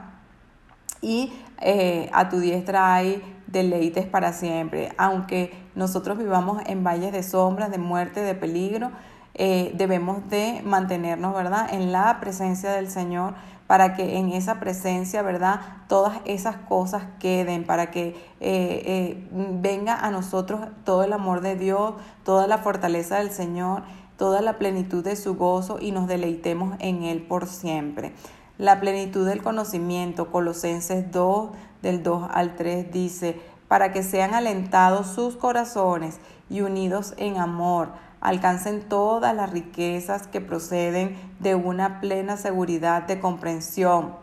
Y 1.02 1.34
eh, 1.60 2.10
a 2.14 2.30
tu 2.30 2.40
diestra 2.40 2.94
hay 2.94 3.22
deleites 3.48 4.06
para 4.06 4.34
siempre. 4.34 4.94
Aunque 4.98 5.54
nosotros 5.76 6.18
vivamos 6.18 6.62
en 6.68 6.84
valles 6.84 7.12
de 7.12 7.24
sombras, 7.24 7.72
de 7.72 7.78
muerte, 7.78 8.22
de 8.22 8.36
peligro, 8.36 8.92
eh, 9.34 9.72
debemos 9.76 10.30
de 10.30 10.62
mantenernos, 10.64 11.34
¿verdad?, 11.34 11.74
en 11.74 11.92
la 11.92 12.20
presencia 12.20 12.72
del 12.72 12.90
Señor 12.90 13.34
para 13.66 13.94
que 13.94 14.18
en 14.18 14.34
esa 14.34 14.60
presencia, 14.60 15.22
¿verdad?, 15.22 15.62
todas 15.88 16.20
esas 16.26 16.58
cosas 16.58 17.04
queden, 17.20 17.64
para 17.66 17.90
que 17.90 18.16
eh, 18.42 19.26
venga 19.32 19.96
a 19.96 20.12
nosotros 20.12 20.60
todo 20.84 21.04
el 21.04 21.14
amor 21.14 21.40
de 21.40 21.56
Dios, 21.56 21.94
toda 22.26 22.48
la 22.48 22.58
fortaleza 22.58 23.20
del 23.20 23.32
Señor, 23.32 23.84
toda 24.22 24.44
la 24.44 24.60
plenitud 24.60 25.04
de 25.04 25.16
su 25.16 25.34
gozo 25.34 25.80
y 25.82 25.92
nos 25.92 26.08
deleitemos 26.08 26.76
en 26.78 27.02
Él 27.02 27.24
por 27.24 27.48
siempre. 27.48 28.14
La 28.60 28.80
plenitud 28.80 29.26
del 29.26 29.42
conocimiento, 29.42 30.32
Colosenses 30.32 31.12
2, 31.12 31.50
del 31.82 32.04
2 32.04 32.30
al 32.32 32.56
3 32.56 32.92
dice, 32.92 33.42
para 33.68 33.92
que 33.92 34.04
sean 34.04 34.36
alentados 34.36 35.08
sus 35.08 35.38
corazones 35.38 36.20
y 36.52 36.62
unidos 36.62 37.16
en 37.18 37.38
amor, 37.38 37.94
alcancen 38.20 38.88
todas 38.88 39.36
las 39.36 39.50
riquezas 39.50 40.28
que 40.28 40.40
proceden 40.40 41.18
de 41.40 41.56
una 41.56 42.00
plena 42.00 42.38
seguridad 42.38 43.02
de 43.08 43.20
comprensión 43.20 44.14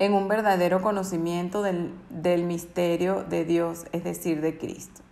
en 0.00 0.12
un 0.12 0.26
verdadero 0.26 0.82
conocimiento 0.82 1.62
del, 1.62 1.94
del, 2.08 2.42
misterio 2.42 3.22
de 3.22 3.44
Dios, 3.44 3.84
es 3.92 4.02
decir, 4.02 4.40
de 4.40 4.58
Cristo. 4.58 5.02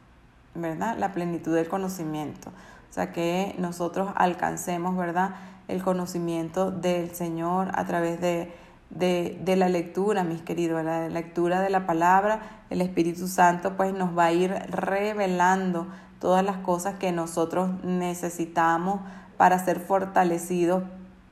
¿Verdad? 0.56 0.98
La 0.98 1.12
plenitud 1.12 1.54
del 1.54 1.68
conocimiento. 1.68 2.50
O 2.90 2.92
sea, 2.92 3.12
que 3.12 3.54
nosotros 3.58 4.10
alcancemos, 4.16 4.96
¿verdad? 4.96 5.34
El 5.68 5.82
conocimiento 5.82 6.70
del 6.70 7.14
Señor 7.14 7.70
a 7.74 7.84
través 7.86 8.20
de, 8.20 8.52
de, 8.90 9.38
de 9.42 9.56
la 9.56 9.68
lectura, 9.68 10.24
mis 10.24 10.42
queridos, 10.42 10.82
la 10.84 11.08
lectura 11.08 11.60
de 11.60 11.70
la 11.70 11.86
palabra, 11.86 12.40
el 12.70 12.80
Espíritu 12.80 13.28
Santo 13.28 13.76
pues 13.76 13.92
nos 13.92 14.16
va 14.16 14.26
a 14.26 14.32
ir 14.32 14.52
revelando 14.70 15.86
todas 16.20 16.44
las 16.44 16.56
cosas 16.58 16.94
que 16.94 17.12
nosotros 17.12 17.70
necesitamos 17.84 19.00
para 19.36 19.58
ser 19.64 19.80
fortalecidos 19.80 20.82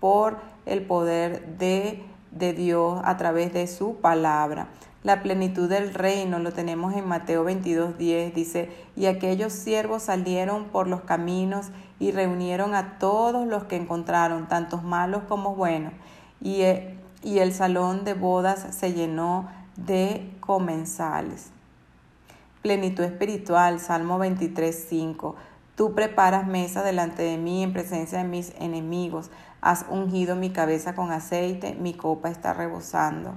por 0.01 0.39
el 0.67 0.83
poder 0.83 1.57
de, 1.59 2.05
de 2.31 2.53
Dios 2.53 3.01
a 3.05 3.17
través 3.17 3.53
de 3.53 3.67
su 3.67 3.97
palabra. 3.97 4.69
La 5.07 5.23
plenitud 5.23 5.69
del 5.69 5.95
reino 5.95 6.41
lo 6.41 6.53
tenemos 6.53 6.93
en 6.95 7.07
Mateo 7.07 7.45
22, 7.45 7.97
10, 7.97 8.35
dice, 8.35 8.71
y 8.97 9.07
aquellos 9.07 9.53
siervos 9.53 10.03
salieron 10.03 10.65
por 10.65 10.89
los 10.89 11.03
caminos 11.03 11.69
y 12.01 12.11
reunieron 12.11 12.75
a 12.75 12.99
todos 12.99 13.47
los 13.47 13.63
que 13.63 13.77
encontraron, 13.77 14.49
tantos 14.49 14.83
malos 14.83 15.23
como 15.29 15.55
buenos, 15.55 15.93
y, 16.41 16.63
eh, 16.63 16.99
y 17.23 17.39
el 17.39 17.53
salón 17.53 18.05
de 18.05 18.15
bodas 18.15 18.75
se 18.75 18.95
llenó 18.95 19.49
de 19.77 20.29
comensales 20.41 21.53
plenitud 22.67 23.05
espiritual, 23.05 23.79
Salmo 23.79 24.19
23, 24.19 24.87
5. 24.89 25.37
Tú 25.77 25.95
preparas 25.95 26.49
mesa 26.49 26.83
delante 26.83 27.23
de 27.23 27.37
mí 27.37 27.63
en 27.63 27.73
presencia 27.73 28.19
de 28.19 28.25
mis 28.25 28.53
enemigos. 28.59 29.31
Has 29.61 29.87
ungido 29.89 30.35
mi 30.35 30.51
cabeza 30.51 30.97
con 30.97 31.13
aceite, 31.13 31.77
mi 31.77 31.95
copa 31.95 32.29
está 32.29 32.55
rebosando. 32.55 33.37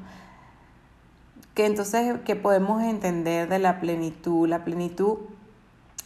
Que 1.60 1.66
entonces, 1.66 2.20
¿qué 2.24 2.38
podemos 2.38 2.82
entender 2.84 3.50
de 3.50 3.60
la 3.60 3.82
plenitud? 3.82 4.48
La 4.48 4.64
plenitud, 4.64 5.18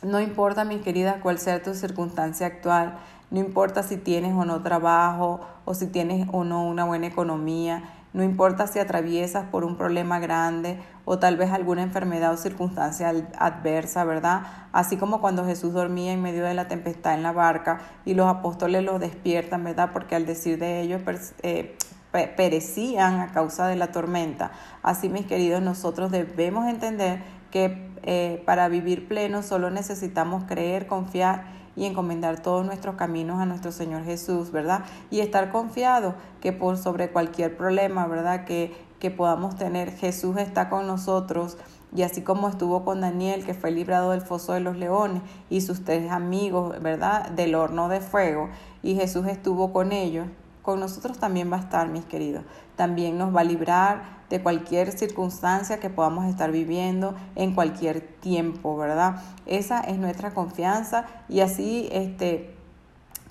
no 0.01 0.19
importa, 0.19 0.65
mis 0.65 0.81
queridas, 0.81 1.17
cuál 1.21 1.37
sea 1.37 1.61
tu 1.61 1.75
circunstancia 1.75 2.47
actual, 2.47 2.97
no 3.29 3.39
importa 3.39 3.83
si 3.83 3.97
tienes 3.97 4.33
o 4.33 4.45
no 4.45 4.63
trabajo 4.63 5.41
o 5.65 5.75
si 5.75 5.85
tienes 5.85 6.27
o 6.31 6.43
no 6.43 6.65
una 6.65 6.85
buena 6.85 7.05
economía, 7.05 7.83
no 8.13 8.23
importa 8.23 8.65
si 8.65 8.79
atraviesas 8.79 9.45
por 9.51 9.63
un 9.63 9.77
problema 9.77 10.17
grande 10.17 10.79
o 11.05 11.19
tal 11.19 11.37
vez 11.37 11.51
alguna 11.51 11.83
enfermedad 11.83 12.33
o 12.33 12.37
circunstancia 12.37 13.13
adversa, 13.37 14.05
¿verdad? 14.05 14.41
Así 14.71 14.97
como 14.97 15.21
cuando 15.21 15.45
Jesús 15.45 15.71
dormía 15.71 16.13
en 16.13 16.23
medio 16.23 16.45
de 16.45 16.55
la 16.55 16.67
tempestad 16.67 17.13
en 17.13 17.21
la 17.21 17.31
barca 17.31 17.79
y 18.05 18.15
los 18.15 18.25
apóstoles 18.25 18.83
los 18.83 18.99
despiertan, 18.99 19.63
¿verdad? 19.63 19.91
Porque 19.93 20.15
al 20.15 20.25
decir 20.25 20.57
de 20.57 20.81
ellos 20.81 21.03
eh, 21.43 21.77
perecían 22.13 23.19
a 23.19 23.31
causa 23.31 23.67
de 23.67 23.75
la 23.75 23.91
tormenta. 23.91 24.51
Así, 24.83 25.09
mis 25.09 25.25
queridos, 25.25 25.61
nosotros 25.61 26.11
debemos 26.11 26.67
entender 26.67 27.21
que 27.51 27.91
eh, 28.03 28.43
para 28.45 28.67
vivir 28.67 29.07
pleno 29.07 29.41
solo 29.41 29.71
necesitamos 29.71 30.43
creer, 30.43 30.87
confiar 30.87 31.45
y 31.75 31.85
encomendar 31.85 32.39
todos 32.41 32.65
nuestros 32.65 32.95
caminos 32.95 33.41
a 33.41 33.45
nuestro 33.45 33.71
Señor 33.71 34.03
Jesús, 34.03 34.51
¿verdad? 34.51 34.83
Y 35.09 35.21
estar 35.21 35.51
confiado 35.51 36.13
que 36.39 36.51
por 36.51 36.77
sobre 36.77 37.09
cualquier 37.09 37.57
problema, 37.57 38.05
¿verdad? 38.05 38.45
Que, 38.45 38.75
que 38.99 39.09
podamos 39.09 39.55
tener, 39.55 39.91
Jesús 39.91 40.37
está 40.37 40.69
con 40.69 40.85
nosotros. 40.85 41.57
Y 41.95 42.03
así 42.03 42.21
como 42.21 42.49
estuvo 42.49 42.83
con 42.85 43.01
Daniel, 43.01 43.45
que 43.45 43.53
fue 43.53 43.71
librado 43.71 44.11
del 44.11 44.21
foso 44.21 44.53
de 44.53 44.59
los 44.59 44.77
leones, 44.77 45.21
y 45.49 45.61
sus 45.61 45.83
tres 45.83 46.11
amigos, 46.11 46.81
¿verdad? 46.81 47.29
Del 47.31 47.55
horno 47.55 47.87
de 47.87 48.01
fuego, 48.01 48.49
y 48.81 48.95
Jesús 48.95 49.27
estuvo 49.27 49.71
con 49.71 49.91
ellos, 49.91 50.27
con 50.63 50.79
nosotros 50.79 51.19
también 51.19 51.51
va 51.51 51.57
a 51.57 51.59
estar, 51.59 51.89
mis 51.89 52.05
queridos. 52.05 52.43
También 52.75 53.19
nos 53.19 53.35
va 53.35 53.41
a 53.41 53.43
librar 53.43 54.23
de 54.29 54.41
cualquier 54.41 54.91
circunstancia 54.91 55.79
que 55.79 55.91
podamos 55.91 56.25
estar 56.25 56.51
viviendo 56.51 57.13
en 57.35 57.53
cualquier 57.53 58.01
tiempo, 58.01 58.75
¿verdad? 58.75 59.17
Esa 59.45 59.81
es 59.81 59.99
nuestra 59.99 60.33
confianza 60.33 61.05
y 61.29 61.41
así 61.41 61.87
este 61.91 62.55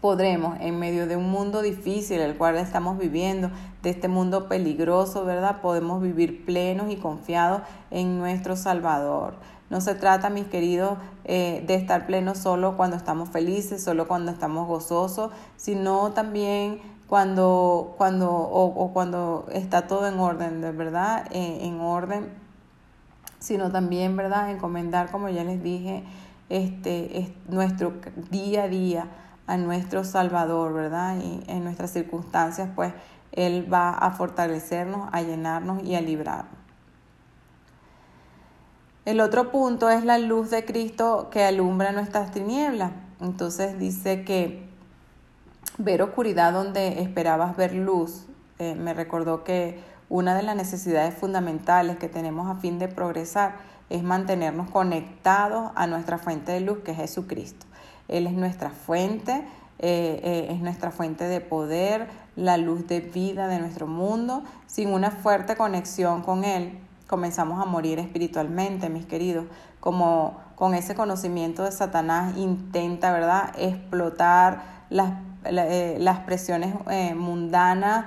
podremos 0.01 0.59
en 0.61 0.81
medio 0.81 1.07
de 1.07 1.17
un 1.17 1.31
mundo 1.31 1.63
difícil 1.63 2.21
el 2.21 2.37
cual 2.37 2.57
estamos 2.57 2.99
viviendo, 2.99 3.51
de 3.83 3.91
este 3.91 4.09
mundo 4.09 4.49
peligroso, 4.49 5.25
¿verdad? 5.25 5.61
Podemos 5.61 6.03
vivir 6.03 6.45
plenos 6.45 6.93
y 6.93 6.97
confiados 6.97 7.63
en 7.91 8.19
nuestro 8.19 8.57
Salvador. 8.57 9.35
No 9.71 9.81
se 9.81 9.95
trata, 9.95 10.29
mis 10.29 10.45
queridos, 10.47 10.99
eh, 11.25 11.65
de 11.67 11.77
estar 11.77 12.07
plenos 12.07 12.39
solo 12.39 12.77
cuando 12.77 12.97
estamos 12.97 13.31
felices, 13.31 13.83
solo 13.83 14.07
cuando 14.07 14.31
estamos 14.31 14.69
gozosos, 14.69 15.31
sino 15.57 16.13
también 16.13 16.83
cuando, 17.13 17.95
cuando, 17.99 18.33
o, 18.33 18.91
cuando 18.95 19.47
está 19.53 19.87
todo 19.87 20.09
en 20.09 20.19
orden, 20.19 20.63
de 20.63 20.73
verdad, 20.73 21.27
eh, 21.31 21.59
en 21.61 21.79
orden, 21.79 22.33
sino 23.39 23.71
también, 23.71 24.17
¿verdad?, 24.17 24.51
encomendar, 24.51 25.11
como 25.11 25.29
ya 25.29 25.45
les 25.45 25.63
dije, 25.63 26.05
este, 26.49 27.37
nuestro 27.49 27.93
día 28.31 28.63
a 28.63 28.69
día 28.69 29.09
a 29.47 29.59
nuestro 29.59 30.05
Salvador, 30.05 30.73
¿verdad? 30.73 31.19
Y 31.23 31.45
en 31.49 31.65
nuestras 31.65 31.91
circunstancias, 31.91 32.71
pues, 32.75 32.95
Él 33.33 33.71
va 33.71 33.91
a 33.91 34.13
fortalecernos, 34.13 35.11
a 35.13 35.21
llenarnos 35.21 35.83
y 35.85 35.97
a 35.97 36.01
librarnos. 36.01 36.57
El 39.05 39.21
otro 39.21 39.51
punto 39.51 39.91
es 39.91 40.07
la 40.07 40.17
luz 40.17 40.49
de 40.49 40.65
Cristo 40.65 41.29
que 41.31 41.45
alumbra 41.45 41.93
nuestras 41.93 42.31
tinieblas. 42.31 42.93
Entonces 43.21 43.79
dice 43.79 44.25
que 44.25 44.72
ver 45.79 46.03
oscuridad 46.03 46.53
donde 46.53 47.03
esperabas 47.03 47.57
ver 47.57 47.75
luz. 47.75 48.27
Eh, 48.59 48.75
me 48.75 48.95
recordó 48.95 49.45
que 49.45 49.81
una 50.09 50.35
de 50.35 50.43
las 50.43 50.57
necesidades 50.57 51.15
fundamentales 51.15 51.97
que 51.97 52.09
tenemos 52.09 52.51
a 52.51 52.61
fin 52.61 52.79
de 52.79 52.89
progresar 52.89 53.57
es 53.89 54.03
mantenernos 54.03 54.71
conectados 54.71 55.73
a 55.75 55.87
nuestra 55.87 56.19
fuente 56.19 56.53
de 56.53 56.61
luz, 56.61 56.79
que 56.85 56.93
es 56.93 56.99
Jesucristo. 56.99 57.67
Él 58.09 58.27
es 58.27 58.35
nuestra 58.35 58.71
fuente, 58.71 59.33
eh, 59.79 60.21
eh, 60.23 60.49
es 60.51 60.61
nuestra 60.61 60.91
fuente 60.91 61.25
de 61.25 61.41
poder, 61.41 62.09
la 62.37 62.57
luz 62.57 62.87
de 62.87 63.01
vida 63.01 63.49
de 63.49 63.59
nuestro 63.59 63.87
mundo. 63.87 64.43
Sin 64.67 64.91
una 64.91 65.11
fuerte 65.11 65.57
conexión 65.57 66.23
con 66.23 66.45
Él, 66.45 66.79
comenzamos 67.07 67.61
a 67.61 67.65
morir 67.65 67.99
espiritualmente, 67.99 68.89
mis 68.89 69.07
queridos. 69.07 69.47
Como 69.81 70.41
con 70.57 70.75
ese 70.75 70.95
conocimiento 70.95 71.65
de 71.65 71.73
Satanás 71.73 72.37
intenta, 72.37 73.13
¿verdad?, 73.13 73.53
explotar 73.59 74.63
las, 74.91 75.13
eh, 75.45 75.97
las 76.01 76.21
presiones 76.21 76.75
mundanas 77.17 78.07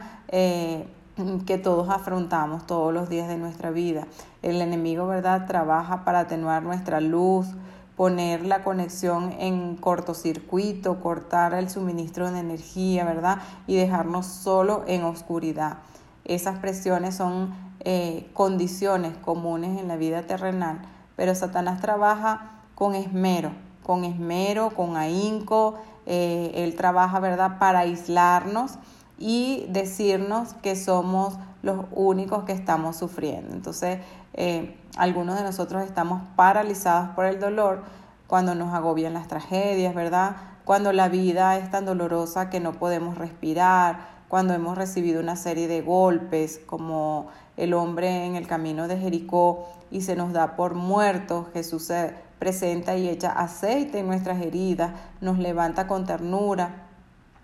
que 1.46 1.58
todos 1.58 1.89
afrontamos 1.89 2.68
todos 2.68 2.94
los 2.94 3.08
días 3.08 3.27
de 3.27 3.38
nuestra 3.38 3.72
vida. 3.72 4.08
El 4.42 4.62
enemigo, 4.62 5.08
¿verdad?, 5.08 5.48
trabaja 5.48 6.04
para 6.04 6.22
atenuar 6.22 6.63
nuestra 6.63 7.00
luz, 7.00 7.48
poner 7.96 8.46
la 8.46 8.63
conexión 8.63 9.34
en 9.39 9.77
cortocircuito, 9.77 11.00
cortar 11.00 11.54
el 11.54 11.70
suministro 11.70 12.30
de 12.30 12.39
energía, 12.39 13.06
¿verdad? 13.06 13.39
Y 13.68 13.75
dejarnos 13.75 14.25
solo 14.25 14.84
en 14.88 15.04
oscuridad. 15.04 15.77
Esas 16.25 16.60
presiones 16.60 17.15
son 17.15 17.54
eh, 17.80 18.30
condiciones 18.34 19.15
comunes 19.18 19.80
en 19.80 19.88
la 19.88 19.96
vida 19.96 20.24
terrenal, 20.24 20.82
pero 21.15 21.34
Satanás 21.36 21.80
trabaja 21.80 22.62
con 22.74 22.96
esmero, 22.96 23.51
con 23.84 24.04
esmero, 24.04 24.72
con 24.72 24.98
ahínco, 24.98 25.75
eh, 26.05 26.51
él 26.55 26.75
trabaja, 26.75 27.19
¿verdad?, 27.19 27.57
para 27.59 27.79
aislarnos 27.79 28.77
y 29.17 29.65
decirnos 29.69 30.53
que 30.55 30.75
somos 30.75 31.38
los 31.62 31.85
únicos 31.91 32.43
que 32.43 32.51
estamos 32.51 32.95
sufriendo. 32.95 33.53
Entonces, 33.53 34.00
eh, 34.33 34.77
algunos 34.97 35.35
de 35.38 35.43
nosotros 35.43 35.83
estamos 35.83 36.21
paralizados 36.35 37.09
por 37.15 37.25
el 37.25 37.39
dolor 37.39 37.83
cuando 38.27 38.55
nos 38.55 38.74
agobian 38.74 39.13
las 39.13 39.27
tragedias, 39.27 39.95
¿verdad? 39.95 40.35
Cuando 40.65 40.91
la 40.93 41.09
vida 41.09 41.57
es 41.57 41.69
tan 41.71 41.85
dolorosa 41.85 42.50
que 42.50 42.59
no 42.59 42.74
podemos 42.74 43.17
respirar, 43.17 44.15
cuando 44.27 44.53
hemos 44.53 44.77
recibido 44.77 45.21
una 45.21 45.35
serie 45.35 45.67
de 45.67 45.81
golpes, 45.81 46.59
como 46.65 47.27
el 47.57 47.74
hombre 47.74 48.25
en 48.25 48.35
el 48.35 48.47
camino 48.47 48.88
de 48.88 48.97
Jericó, 48.97 49.69
y 49.91 50.01
se 50.01 50.15
nos 50.15 50.33
da 50.33 50.55
por 50.55 50.74
muertos, 50.74 51.47
Jesús 51.53 51.83
se 51.83 52.15
presenta 52.39 52.96
y 52.98 53.10
echa 53.10 53.32
aceite 53.32 54.00
en 54.00 54.08
nuestras 54.08 54.42
heridas, 54.42 54.92
nos 55.22 55.39
levanta 55.39 55.88
con 55.88 56.06
ternura, 56.06 56.88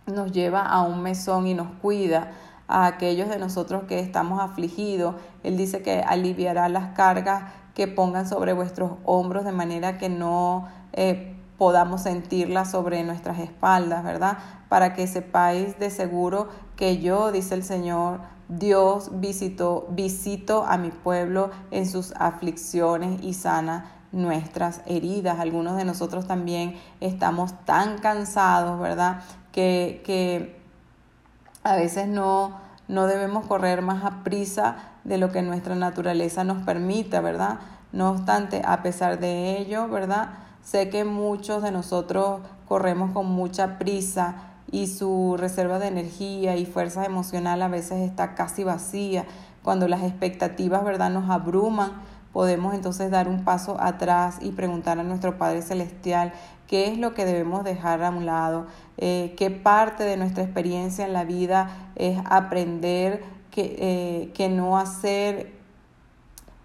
nos 0.06 0.32
lleva 0.32 0.62
a 0.62 0.82
un 0.82 1.02
mesón 1.02 1.48
y 1.48 1.54
nos 1.54 1.68
cuida 1.82 2.32
a 2.68 2.86
aquellos 2.86 3.30
de 3.30 3.38
nosotros 3.38 3.84
que 3.84 4.00
estamos 4.00 4.40
afligidos. 4.42 5.16
Él 5.44 5.58
dice 5.58 5.82
que 5.82 6.02
aliviará 6.02 6.70
las 6.70 6.94
cargas 6.96 7.44
que 7.74 7.88
pongan 7.88 8.28
sobre 8.28 8.54
vuestros 8.54 8.94
hombros 9.06 9.46
de 9.46 9.52
manera 9.52 9.98
que 9.98 10.10
no 10.10 10.68
eh, 10.94 11.36
podamos 11.58 12.02
sentirlas 12.02 12.72
sobre 12.72 13.04
nuestras 13.04 13.40
espaldas, 13.40 14.04
¿verdad? 14.04 14.38
Para 14.68 14.94
que 14.94 15.08
sepáis 15.08 15.78
de 15.80 15.90
seguro 15.90 16.50
que 16.76 17.00
yo, 17.00 17.32
dice 17.32 17.56
el 17.56 17.64
Señor, 17.64 18.20
Dios 18.50 19.12
visitó, 19.20 19.88
visito 19.92 20.66
a 20.66 20.78
mi 20.78 20.90
pueblo 20.90 21.52
en 21.70 21.88
sus 21.88 22.14
aflicciones 22.18 23.24
y 23.24 23.34
sana 23.34 24.01
nuestras 24.12 24.82
heridas. 24.86 25.40
Algunos 25.40 25.78
de 25.78 25.86
nosotros 25.86 26.28
también 26.28 26.76
estamos 27.00 27.54
tan 27.66 28.00
cansados, 28.00 28.80
¿verdad? 28.80 29.22
Que, 29.52 30.02
que 30.06 30.60
a 31.64 31.76
veces 31.76 32.08
no, 32.08 32.60
no 32.88 33.08
debemos 33.08 33.46
correr 33.48 33.82
más 33.82 34.04
a 34.04 34.24
prisa 34.24 34.78
de 35.04 35.18
lo 35.18 35.32
que 35.32 35.42
nuestra 35.42 35.76
naturaleza 35.76 36.44
nos 36.44 36.64
permita, 36.64 37.22
¿verdad? 37.22 37.60
No 37.92 38.12
obstante, 38.12 38.62
a 38.66 38.84
pesar 38.84 39.20
de 39.20 39.58
ello, 39.60 39.88
¿verdad? 39.88 40.30
Sé 40.64 40.90
que 40.90 41.04
muchos 41.04 41.64
de 41.64 41.72
nosotros 41.72 42.42
corremos 42.68 43.12
con 43.12 43.26
mucha 43.26 43.78
prisa 43.80 44.36
y 44.72 44.88
su 44.88 45.36
reserva 45.38 45.80
de 45.80 45.88
energía 45.88 46.56
y 46.56 46.66
fuerza 46.66 47.04
emocional 47.04 47.62
a 47.62 47.68
veces 47.68 48.00
está 48.00 48.36
casi 48.36 48.64
vacía. 48.64 49.26
Cuando 49.64 49.88
las 49.88 50.04
expectativas, 50.04 50.84
¿verdad?, 50.84 51.10
nos 51.10 51.30
abruman, 51.30 51.92
podemos 52.34 52.74
entonces 52.74 53.12
dar 53.12 53.28
un 53.28 53.44
paso 53.44 53.78
atrás 53.80 54.38
y 54.42 54.52
preguntar 54.52 55.00
a 55.00 55.04
nuestro 55.04 55.38
Padre 55.38 55.62
Celestial 55.62 56.34
qué 56.68 56.88
es 56.88 56.98
lo 56.98 57.14
que 57.14 57.26
debemos 57.26 57.64
dejar 57.64 58.02
a 58.04 58.10
un 58.10 58.26
lado, 58.26 58.66
eh, 58.98 59.34
qué 59.38 59.52
parte 59.52 60.04
de 60.04 60.18
nuestra 60.18 60.44
experiencia 60.44 61.06
en 61.06 61.14
la 61.14 61.26
vida 61.26 61.70
es 61.96 62.18
aprender 62.26 63.24
que, 63.52 63.76
eh, 63.78 64.32
que 64.34 64.50
no 64.50 64.78
hacer. 64.78 65.54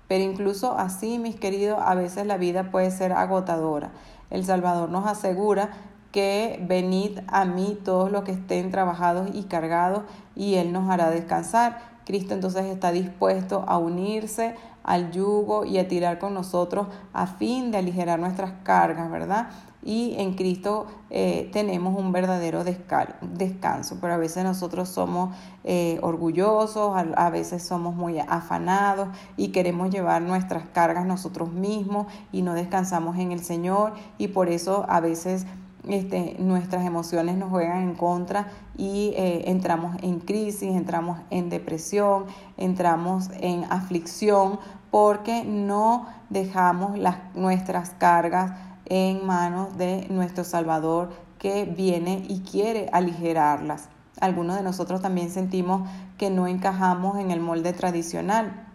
Pero 0.07 0.23
incluso 0.23 0.79
así, 0.79 1.19
mis 1.19 1.35
queridos, 1.35 1.81
a 1.85 1.97
veces 1.97 2.27
la 2.27 2.37
vida 2.37 2.71
puede 2.71 2.93
ser 2.93 3.13
agotadora. 3.13 3.91
El 4.31 4.45
Salvador 4.45 4.89
nos 4.91 5.07
asegura 5.07 5.71
que 6.13 6.65
venid 6.67 7.19
a 7.27 7.45
mí 7.45 7.77
todos 7.85 8.11
los 8.11 8.25
que 8.25 8.33
estén 8.33 8.71
trabajados 8.71 9.29
y 9.35 9.43
cargados 9.43 10.05
y 10.35 10.55
Él 10.55 10.73
nos 10.73 10.89
hará 10.89 11.11
descansar. 11.11 11.97
Cristo 12.07 12.35
entonces 12.35 12.67
está 12.67 12.93
dispuesto 12.93 13.65
a 13.67 13.79
unirse 13.79 14.55
al 14.87 15.11
yugo 15.11 15.65
y 15.65 15.79
a 15.79 15.89
tirar 15.89 16.19
con 16.19 16.33
nosotros 16.33 16.87
a 17.13 17.27
fin 17.27 17.71
de 17.73 17.79
aligerar 17.79 18.19
nuestras 18.19 18.53
cargas, 18.63 19.11
¿verdad? 19.11 19.49
Y 19.83 20.15
en 20.19 20.35
Cristo 20.35 20.87
eh, 21.11 21.49
tenemos 21.53 21.97
un 21.97 22.11
verdadero 22.11 22.65
descanso, 22.65 23.99
pero 24.01 24.15
a 24.15 24.17
veces 24.17 24.43
nosotros 24.43 24.89
somos 24.89 25.37
eh, 25.63 25.99
orgullosos, 26.03 26.97
a, 26.97 27.31
veces 27.31 27.63
somos 27.63 27.95
muy 27.95 28.19
afanados 28.19 29.09
y 29.37 29.49
queremos 29.49 29.91
llevar 29.91 30.23
nuestras 30.23 30.65
cargas 30.73 31.07
nosotros 31.07 31.53
mismos 31.53 32.07
y 32.33 32.43
no 32.43 32.55
descansamos 32.55 33.17
en 33.19 33.31
el 33.31 33.45
Señor 33.45 33.93
y 34.19 34.29
por 34.29 34.49
eso 34.49 34.87
a 34.89 34.99
veces 34.99 35.47
este, 35.89 36.35
nuestras 36.41 36.85
emociones 36.85 37.37
nos 37.37 37.51
juegan 37.51 37.83
en 37.83 37.95
contra 37.95 38.49
y 38.77 39.13
eh, 39.17 39.45
entramos 39.47 39.97
en 40.03 40.19
crisis, 40.19 40.75
entramos 40.75 41.21
en 41.31 41.49
depresión, 41.49 42.25
entramos 42.57 43.31
en 43.41 43.65
aflicción 43.71 44.59
porque 44.91 45.45
no 45.45 46.07
dejamos 46.31 46.99
las, 46.99 47.17
nuestras 47.35 47.91
cargas 47.91 48.53
en 48.87 49.27
manos 49.27 49.77
de 49.77 50.07
nuestro 50.11 50.45
Salvador 50.45 51.13
que 51.39 51.65
viene 51.65 52.25
y 52.29 52.41
quiere 52.41 52.89
aligerarlas. 52.93 53.89
Algunos 54.21 54.57
de 54.57 54.63
nosotros 54.63 55.03
también 55.03 55.31
sentimos 55.31 55.89
que 56.17 56.31
no 56.31 56.47
encajamos 56.47 57.19
en 57.19 57.31
el 57.31 57.41
molde 57.41 57.73
tradicional 57.73 58.67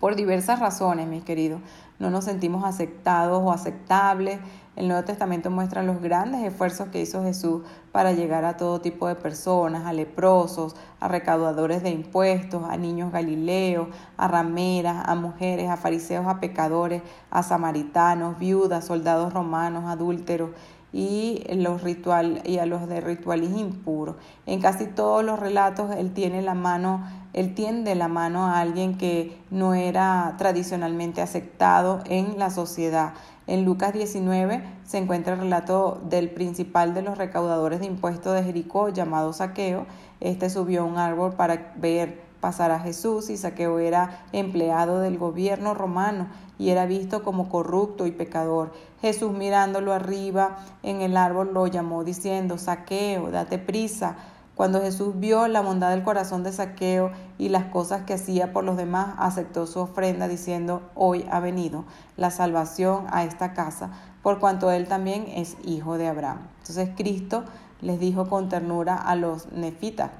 por 0.00 0.16
diversas 0.16 0.60
razones, 0.60 1.08
mis 1.08 1.24
queridos. 1.24 1.60
No 1.98 2.10
nos 2.10 2.24
sentimos 2.24 2.64
aceptados 2.64 3.42
o 3.42 3.52
aceptables 3.52 4.38
el 4.76 4.88
Nuevo 4.88 5.04
Testamento 5.04 5.50
muestra 5.50 5.82
los 5.82 6.02
grandes 6.02 6.42
esfuerzos 6.42 6.88
que 6.88 7.00
hizo 7.00 7.22
Jesús 7.22 7.62
para 7.92 8.12
llegar 8.12 8.44
a 8.44 8.58
todo 8.58 8.82
tipo 8.82 9.08
de 9.08 9.14
personas, 9.14 9.86
a 9.86 9.94
leprosos, 9.94 10.76
a 11.00 11.08
recaudadores 11.08 11.82
de 11.82 11.88
impuestos, 11.88 12.62
a 12.68 12.76
niños 12.76 13.10
galileos, 13.10 13.88
a 14.18 14.28
rameras, 14.28 15.08
a 15.08 15.14
mujeres, 15.14 15.70
a 15.70 15.78
fariseos, 15.78 16.26
a 16.26 16.40
pecadores, 16.40 17.02
a 17.30 17.42
samaritanos, 17.42 18.38
viudas, 18.38 18.84
soldados 18.84 19.32
romanos, 19.32 19.84
adúlteros 19.86 20.50
y 20.92 21.42
los 21.54 21.82
ritual 21.82 22.42
y 22.44 22.58
a 22.58 22.66
los 22.66 22.88
de 22.88 23.00
rituales 23.00 23.50
impuros. 23.56 24.16
En 24.46 24.60
casi 24.60 24.86
todos 24.86 25.24
los 25.24 25.38
relatos 25.38 25.94
él 25.96 26.12
tiene 26.12 26.42
la 26.42 26.54
mano, 26.54 27.06
él 27.32 27.54
tiende 27.54 27.94
la 27.94 28.08
mano 28.08 28.46
a 28.46 28.60
alguien 28.60 28.96
que 28.96 29.36
no 29.50 29.74
era 29.74 30.34
tradicionalmente 30.38 31.20
aceptado 31.20 32.02
en 32.06 32.38
la 32.38 32.50
sociedad. 32.50 33.12
En 33.46 33.64
Lucas 33.64 33.92
19 33.92 34.62
se 34.84 34.98
encuentra 34.98 35.34
el 35.34 35.40
relato 35.40 36.00
del 36.08 36.30
principal 36.30 36.94
de 36.94 37.02
los 37.02 37.16
recaudadores 37.16 37.78
de 37.80 37.86
impuestos 37.86 38.34
de 38.34 38.42
Jericó, 38.42 38.88
llamado 38.88 39.32
Saqueo. 39.32 39.86
Este 40.20 40.50
subió 40.50 40.82
a 40.82 40.84
un 40.84 40.98
árbol 40.98 41.34
para 41.34 41.72
ver 41.76 42.25
pasar 42.40 42.70
a 42.70 42.80
Jesús 42.80 43.30
y 43.30 43.36
Saqueo 43.36 43.78
era 43.78 44.24
empleado 44.32 45.00
del 45.00 45.18
gobierno 45.18 45.74
romano 45.74 46.28
y 46.58 46.70
era 46.70 46.86
visto 46.86 47.22
como 47.22 47.48
corrupto 47.48 48.06
y 48.06 48.12
pecador. 48.12 48.72
Jesús 49.00 49.32
mirándolo 49.32 49.92
arriba 49.92 50.58
en 50.82 51.00
el 51.00 51.16
árbol 51.16 51.52
lo 51.52 51.66
llamó 51.66 52.04
diciendo, 52.04 52.58
Saqueo, 52.58 53.30
date 53.30 53.58
prisa 53.58 54.16
cuando 54.56 54.80
Jesús 54.80 55.20
vio 55.20 55.48
la 55.48 55.60
bondad 55.60 55.90
del 55.90 56.02
corazón 56.02 56.42
de 56.42 56.50
Saqueo 56.50 57.10
y 57.36 57.50
las 57.50 57.64
cosas 57.66 58.04
que 58.04 58.14
hacía 58.14 58.54
por 58.54 58.64
los 58.64 58.78
demás, 58.78 59.14
aceptó 59.18 59.66
su 59.66 59.80
ofrenda 59.80 60.28
diciendo, 60.28 60.80
hoy 60.94 61.26
ha 61.30 61.40
venido 61.40 61.84
la 62.16 62.30
salvación 62.30 63.04
a 63.10 63.24
esta 63.24 63.52
casa, 63.52 63.90
por 64.22 64.38
cuanto 64.38 64.70
él 64.70 64.88
también 64.88 65.26
es 65.28 65.58
hijo 65.62 65.98
de 65.98 66.08
Abraham. 66.08 66.38
Entonces 66.60 66.88
Cristo 66.96 67.44
les 67.82 68.00
dijo 68.00 68.30
con 68.30 68.48
ternura 68.48 68.96
a 68.96 69.14
los 69.14 69.52
nefitas, 69.52 70.10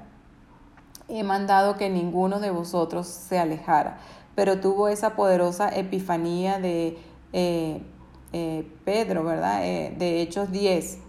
he 1.09 1.23
mandado 1.23 1.77
que 1.77 1.89
ninguno 1.89 2.39
de 2.39 2.51
vosotros 2.51 3.07
se 3.07 3.39
alejara, 3.39 3.97
pero 4.35 4.59
tuvo 4.59 4.87
esa 4.87 5.15
poderosa 5.15 5.69
epifanía 5.69 6.59
de 6.59 6.97
eh, 7.33 7.81
eh, 8.33 8.71
Pedro, 8.83 9.23
¿verdad? 9.23 9.65
Eh, 9.65 9.95
de 9.97 10.21
Hechos 10.21 10.51
10, 10.51 10.99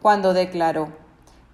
cuando 0.00 0.32
declaró, 0.32 0.88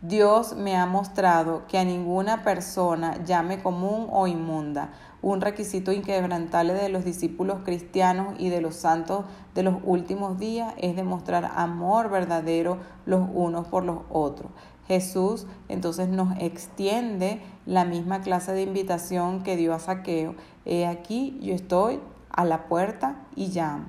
Dios 0.01 0.55
me 0.55 0.77
ha 0.77 0.87
mostrado 0.87 1.67
que 1.67 1.77
a 1.77 1.85
ninguna 1.85 2.45
persona 2.45 3.25
llame 3.25 3.61
común 3.61 4.07
o 4.13 4.29
inmunda. 4.29 4.93
Un 5.23 5.41
requisito 5.41 5.91
inquebrantable 5.91 6.73
de 6.73 6.89
los 6.89 7.05
discípulos 7.05 7.63
cristianos 7.65 8.37
y 8.39 8.49
de 8.51 8.61
los 8.61 8.77
santos 8.77 9.25
de 9.57 9.65
los 9.65 9.75
últimos 9.83 10.39
días 10.39 10.73
es 10.77 10.95
demostrar 10.95 11.51
amor 11.57 12.11
verdadero 12.11 12.79
los 13.07 13.29
unos 13.35 13.67
por 13.67 13.83
los 13.83 14.03
otros. 14.09 14.53
Jesús 14.89 15.47
entonces 15.69 16.09
nos 16.09 16.37
extiende 16.39 17.43
la 17.67 17.85
misma 17.85 18.23
clase 18.23 18.53
de 18.53 18.63
invitación 18.63 19.43
que 19.43 19.57
dio 19.57 19.75
a 19.75 19.79
Saqueo. 19.79 20.35
He 20.65 20.87
aquí, 20.87 21.39
yo 21.43 21.55
estoy 21.55 22.01
a 22.31 22.45
la 22.45 22.69
puerta 22.69 23.27
y 23.37 23.49
llamo. 23.49 23.85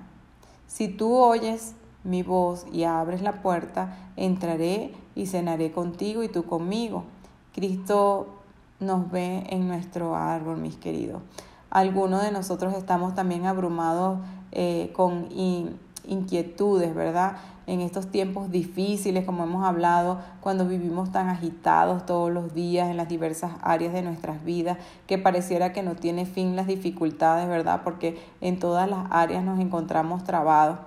Si 0.68 0.90
tú 0.90 1.16
oyes 1.16 1.74
mi 2.04 2.22
voz 2.22 2.66
y 2.72 2.84
abres 2.84 3.22
la 3.22 3.42
puerta, 3.42 3.98
entraré 4.18 4.94
y 5.16 5.28
cenaré 5.28 5.72
contigo 5.72 6.22
y 6.22 6.28
tú 6.28 6.44
conmigo. 6.44 7.06
Cristo 7.54 8.28
nos 8.80 9.10
ve 9.10 9.46
en 9.50 9.68
nuestro 9.68 10.16
árbol, 10.16 10.58
mis 10.58 10.76
queridos. 10.76 11.22
Algunos 11.70 12.22
de 12.24 12.32
nosotros 12.32 12.74
estamos 12.74 13.16
también 13.16 13.46
abrumados 13.46 14.20
eh, 14.52 14.92
con 14.94 15.30
inquietudes, 16.06 16.94
¿verdad? 16.94 17.38
En 17.70 17.82
estos 17.82 18.08
tiempos 18.08 18.50
difíciles, 18.50 19.26
como 19.26 19.44
hemos 19.44 19.64
hablado, 19.64 20.18
cuando 20.42 20.66
vivimos 20.66 21.12
tan 21.12 21.30
agitados 21.30 22.04
todos 22.04 22.32
los 22.32 22.56
días 22.56 22.90
en 22.90 22.98
las 22.98 23.08
diversas 23.08 23.52
áreas 23.62 23.94
de 23.94 24.02
nuestras 24.02 24.44
vidas, 24.44 24.80
que 25.06 25.20
pareciera 25.20 25.72
que 25.72 25.84
no 25.84 25.96
tiene 25.96 26.26
fin 26.26 26.56
las 26.56 26.66
dificultades, 26.66 27.48
¿verdad? 27.48 27.82
Porque 27.84 28.20
en 28.42 28.58
todas 28.58 28.90
las 28.90 29.06
áreas 29.12 29.44
nos 29.44 29.60
encontramos 29.60 30.24
trabados. 30.24 30.80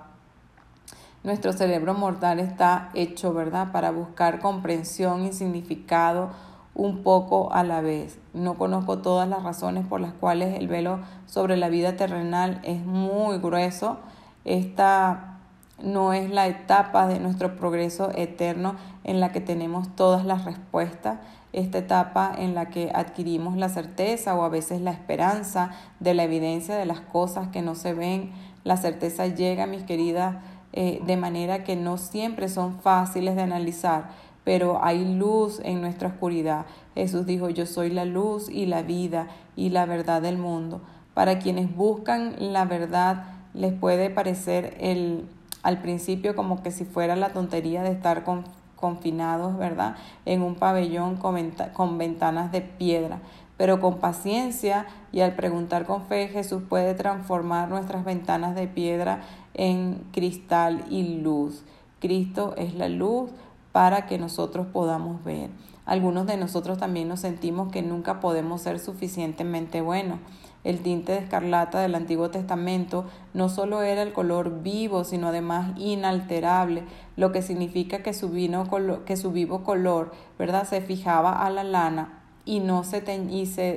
Nuestro 1.23 1.53
cerebro 1.53 1.93
mortal 1.93 2.41
está 2.41 2.89
hecho, 2.93 3.33
¿verdad?, 3.33 3.71
para 3.71 3.91
buscar 3.91 4.41
comprensión 4.41 5.23
y 5.23 5.31
significado 5.31 6.31
un 6.75 7.01
poco 7.01 7.53
a 7.53 7.63
la 7.63 7.79
vez. 7.79 8.19
No 8.33 8.55
conozco 8.55 8.97
todas 8.97 9.29
las 9.29 9.41
razones 9.41 9.87
por 9.87 10.01
las 10.01 10.11
cuales 10.11 10.59
el 10.59 10.67
velo 10.67 10.99
sobre 11.27 11.55
la 11.55 11.69
vida 11.69 11.95
terrenal 11.95 12.59
es 12.63 12.85
muy 12.85 13.37
grueso. 13.37 13.99
Esta 14.43 15.32
no 15.81 16.13
es 16.13 16.29
la 16.29 16.47
etapa 16.47 17.07
de 17.07 17.19
nuestro 17.19 17.55
progreso 17.55 18.11
eterno 18.15 18.75
en 19.03 19.19
la 19.19 19.31
que 19.31 19.41
tenemos 19.41 19.95
todas 19.95 20.25
las 20.25 20.45
respuestas, 20.45 21.19
esta 21.51 21.79
etapa 21.79 22.33
en 22.37 22.55
la 22.55 22.69
que 22.69 22.91
adquirimos 22.93 23.57
la 23.57 23.69
certeza 23.69 24.35
o 24.35 24.43
a 24.43 24.49
veces 24.49 24.81
la 24.81 24.91
esperanza 24.91 25.71
de 25.99 26.13
la 26.13 26.23
evidencia 26.23 26.75
de 26.75 26.85
las 26.85 27.01
cosas 27.01 27.49
que 27.49 27.61
no 27.61 27.75
se 27.75 27.93
ven. 27.93 28.31
La 28.63 28.77
certeza 28.77 29.27
llega, 29.27 29.67
mis 29.67 29.83
queridas 29.83 30.37
eh, 30.71 31.01
de 31.05 31.17
manera 31.17 31.63
que 31.63 31.75
no 31.75 31.97
siempre 31.97 32.49
son 32.49 32.79
fáciles 32.79 33.35
de 33.35 33.43
analizar, 33.43 34.09
pero 34.43 34.83
hay 34.83 35.05
luz 35.05 35.61
en 35.63 35.81
nuestra 35.81 36.07
oscuridad. 36.07 36.65
Jesús 36.95 37.25
dijo, 37.25 37.49
yo 37.49 37.65
soy 37.65 37.91
la 37.91 38.05
luz 38.05 38.49
y 38.49 38.65
la 38.65 38.81
vida 38.81 39.27
y 39.55 39.69
la 39.69 39.85
verdad 39.85 40.21
del 40.21 40.37
mundo. 40.37 40.81
Para 41.13 41.37
quienes 41.37 41.75
buscan 41.75 42.35
la 42.39 42.65
verdad, 42.65 43.25
les 43.53 43.73
puede 43.73 44.09
parecer 44.09 44.75
el, 44.79 45.25
al 45.63 45.81
principio 45.81 46.35
como 46.35 46.61
que 46.61 46.71
si 46.71 46.85
fuera 46.85 47.15
la 47.15 47.29
tontería 47.29 47.81
de 47.81 47.91
estar 47.91 48.23
confinados, 48.75 49.57
¿verdad? 49.57 49.95
En 50.25 50.41
un 50.41 50.55
pabellón 50.55 51.15
con 51.15 51.97
ventanas 51.97 52.51
de 52.51 52.61
piedra. 52.61 53.21
Pero 53.55 53.79
con 53.79 53.99
paciencia 53.99 54.87
y 55.11 55.21
al 55.21 55.35
preguntar 55.35 55.85
con 55.85 56.03
fe, 56.03 56.27
Jesús 56.27 56.63
puede 56.67 56.95
transformar 56.95 57.69
nuestras 57.69 58.03
ventanas 58.03 58.55
de 58.55 58.67
piedra 58.67 59.21
en 59.53 60.03
cristal 60.11 60.83
y 60.89 61.19
luz. 61.19 61.63
Cristo 61.99 62.55
es 62.57 62.75
la 62.75 62.89
luz 62.89 63.29
para 63.71 64.05
que 64.05 64.17
nosotros 64.17 64.67
podamos 64.67 65.23
ver. 65.23 65.49
Algunos 65.85 66.25
de 66.25 66.37
nosotros 66.37 66.77
también 66.77 67.07
nos 67.07 67.21
sentimos 67.21 67.71
que 67.71 67.81
nunca 67.81 68.19
podemos 68.19 68.61
ser 68.61 68.79
suficientemente 68.79 69.81
buenos. 69.81 70.19
El 70.63 70.79
tinte 70.79 71.11
de 71.11 71.17
escarlata 71.17 71.81
del 71.81 71.95
Antiguo 71.95 72.29
Testamento 72.29 73.05
no 73.33 73.49
solo 73.49 73.81
era 73.81 74.01
el 74.01 74.13
color 74.13 74.61
vivo, 74.61 75.03
sino 75.03 75.27
además 75.27 75.77
inalterable, 75.77 76.83
lo 77.17 77.31
que 77.33 77.41
significa 77.41 78.01
que 78.01 78.13
su, 78.13 78.29
vino, 78.29 78.69
que 79.05 79.17
su 79.17 79.31
vivo 79.31 79.63
color 79.63 80.13
¿verdad? 80.39 80.65
se 80.65 80.79
fijaba 80.79 81.45
a 81.45 81.49
la 81.49 81.63
lana 81.63 82.21
y 82.45 82.59
no 82.59 82.83
se, 82.83 83.03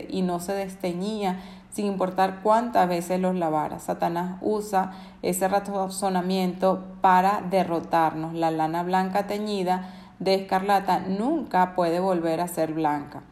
y 0.09 0.23
no 0.23 0.41
se 0.41 0.53
desteñía 0.53 1.41
sin 1.71 1.87
importar 1.87 2.41
cuántas 2.43 2.89
veces 2.89 3.21
los 3.21 3.35
lavara. 3.35 3.81
Satanás 3.81 4.39
usa 4.41 4.93
ese 5.23 5.47
razonamiento 5.49 6.85
para 7.03 7.43
derrotarnos. 7.51 8.33
La 8.33 8.51
lana 8.51 8.83
blanca 8.83 9.27
teñida 9.27 9.93
de 10.19 10.35
escarlata 10.37 11.01
nunca 11.01 11.75
puede 11.75 12.01
volver 12.01 12.41
a 12.41 12.49
ser 12.49 12.73
blanca. 12.73 13.23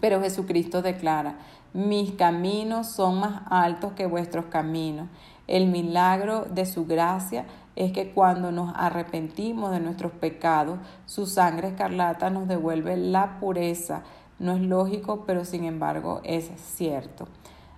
Pero 0.00 0.20
Jesucristo 0.20 0.82
declara, 0.82 1.38
mis 1.76 2.12
caminos 2.12 2.88
son 2.88 3.20
más 3.20 3.42
altos 3.50 3.92
que 3.92 4.06
vuestros 4.06 4.46
caminos. 4.46 5.08
El 5.46 5.68
milagro 5.68 6.44
de 6.44 6.66
su 6.66 6.86
gracia 6.86 7.46
es 7.76 7.92
que 7.92 8.12
cuando 8.12 8.50
nos 8.50 8.72
arrepentimos 8.74 9.70
de 9.70 9.80
nuestros 9.80 10.12
pecados, 10.12 10.78
su 11.04 11.26
sangre 11.26 11.68
escarlata 11.68 12.30
nos 12.30 12.48
devuelve 12.48 12.96
la 12.96 13.38
pureza. 13.38 14.02
No 14.38 14.52
es 14.52 14.60
lógico, 14.60 15.24
pero 15.26 15.44
sin 15.44 15.64
embargo 15.64 16.20
es 16.24 16.50
cierto 16.56 17.28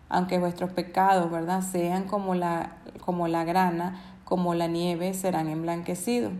aunque 0.08 0.38
vuestros 0.38 0.72
pecados, 0.72 1.30
¿verdad?, 1.30 1.62
sean 1.62 2.04
como 2.04 2.34
la, 2.34 2.76
como 3.04 3.28
la 3.28 3.44
grana, 3.44 4.00
como 4.24 4.54
la 4.54 4.66
nieve, 4.66 5.14
serán 5.14 5.48
emblanquecidos. 5.48 6.32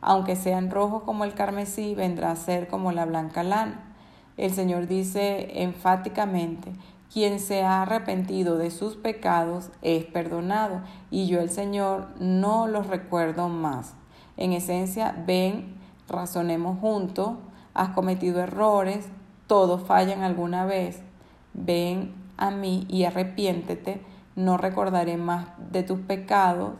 Aunque 0.00 0.36
sean 0.36 0.70
rojos 0.70 1.02
como 1.04 1.24
el 1.24 1.34
carmesí, 1.34 1.94
vendrá 1.94 2.30
a 2.30 2.36
ser 2.36 2.68
como 2.68 2.92
la 2.92 3.06
blanca 3.06 3.42
lana. 3.42 3.80
El 4.36 4.52
Señor 4.52 4.86
dice 4.86 5.62
enfáticamente, 5.62 6.72
quien 7.14 7.38
se 7.38 7.62
ha 7.62 7.82
arrepentido 7.82 8.58
de 8.58 8.72
sus 8.72 8.96
pecados 8.96 9.70
es 9.82 10.04
perdonado, 10.04 10.80
y 11.12 11.28
yo 11.28 11.38
el 11.38 11.48
Señor 11.48 12.08
no 12.18 12.66
los 12.66 12.88
recuerdo 12.88 13.48
más. 13.48 13.94
En 14.36 14.52
esencia, 14.52 15.14
ven, 15.24 15.76
razonemos 16.08 16.80
juntos, 16.80 17.34
has 17.72 17.90
cometido 17.90 18.40
errores, 18.40 19.06
todos 19.46 19.86
fallan 19.86 20.24
alguna 20.24 20.66
vez. 20.66 21.02
Ven, 21.52 22.12
a 22.36 22.50
mí 22.50 22.84
y 22.88 23.04
arrepiéntete, 23.04 24.02
no 24.34 24.56
recordaré 24.56 25.16
más 25.16 25.46
de 25.70 25.84
tus 25.84 26.00
pecados, 26.00 26.72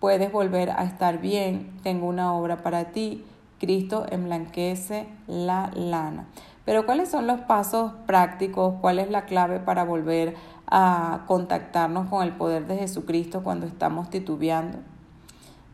puedes 0.00 0.32
volver 0.32 0.70
a 0.70 0.82
estar 0.82 1.20
bien, 1.20 1.78
tengo 1.84 2.08
una 2.08 2.34
obra 2.34 2.64
para 2.64 2.86
ti, 2.90 3.24
Cristo 3.60 4.06
emblanquece 4.10 5.06
la 5.28 5.70
lana. 5.72 6.26
Pero 6.68 6.84
¿cuáles 6.84 7.08
son 7.08 7.26
los 7.26 7.40
pasos 7.40 7.92
prácticos? 8.04 8.74
¿Cuál 8.82 8.98
es 8.98 9.08
la 9.08 9.24
clave 9.24 9.58
para 9.58 9.84
volver 9.84 10.36
a 10.66 11.24
contactarnos 11.26 12.10
con 12.10 12.22
el 12.22 12.34
poder 12.34 12.66
de 12.66 12.76
Jesucristo 12.76 13.42
cuando 13.42 13.64
estamos 13.66 14.10
titubeando? 14.10 14.76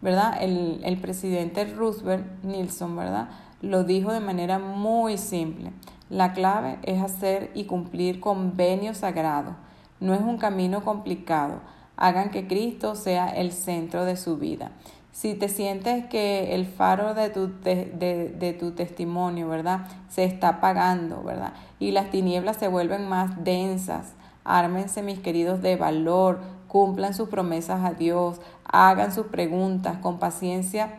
¿Verdad? 0.03 0.37
El, 0.41 0.81
el 0.85 1.01
presidente 1.01 1.65
Roosevelt 1.65 2.45
Nilsson, 2.45 2.95
¿verdad? 2.95 3.29
Lo 3.61 3.83
dijo 3.83 4.13
de 4.13 4.21
manera 4.21 4.61
muy 4.61 5.19
simple. 5.19 5.73
La 6.11 6.33
clave 6.33 6.79
es 6.85 7.03
hacer 7.03 7.51
y 7.55 7.65
cumplir 7.65 8.21
convenios 8.21 8.99
sagrados. 8.99 9.57
No 9.99 10.15
es 10.15 10.21
un 10.21 10.39
camino 10.39 10.85
complicado. 10.85 11.59
Hagan 11.97 12.31
que 12.31 12.47
Cristo 12.47 12.95
sea 12.95 13.31
el 13.31 13.51
centro 13.51 14.05
de 14.05 14.17
su 14.17 14.37
vida. 14.37 14.71
Si 15.15 15.35
te 15.35 15.49
sientes 15.49 16.07
que 16.07 16.57
el 16.57 16.67
faro 16.67 17.15
de 17.15 17.31
tu, 17.31 17.49
de, 17.63 18.57
tu 18.59 18.73
testimonio, 18.73 19.49
¿verdad? 19.49 19.87
Se 20.09 20.25
está 20.25 20.49
apagando, 20.49 21.23
¿verdad? 21.23 21.53
Y 21.79 21.93
las 21.93 22.11
tinieblas 22.11 22.57
se 22.57 22.67
vuelven 22.67 23.09
más 23.09 23.45
densas. 23.45 24.15
Ármense, 24.43 25.03
mis 25.03 25.21
queridos, 25.21 25.63
de 25.63 25.77
valor. 25.77 26.41
Cumplan 26.67 27.15
sus 27.15 27.29
promesas 27.29 27.85
a 27.85 27.93
Dios. 27.93 28.41
Hagan 28.65 29.15
sus 29.15 29.27
preguntas 29.27 29.99
con 29.99 30.19
paciencia. 30.19 30.91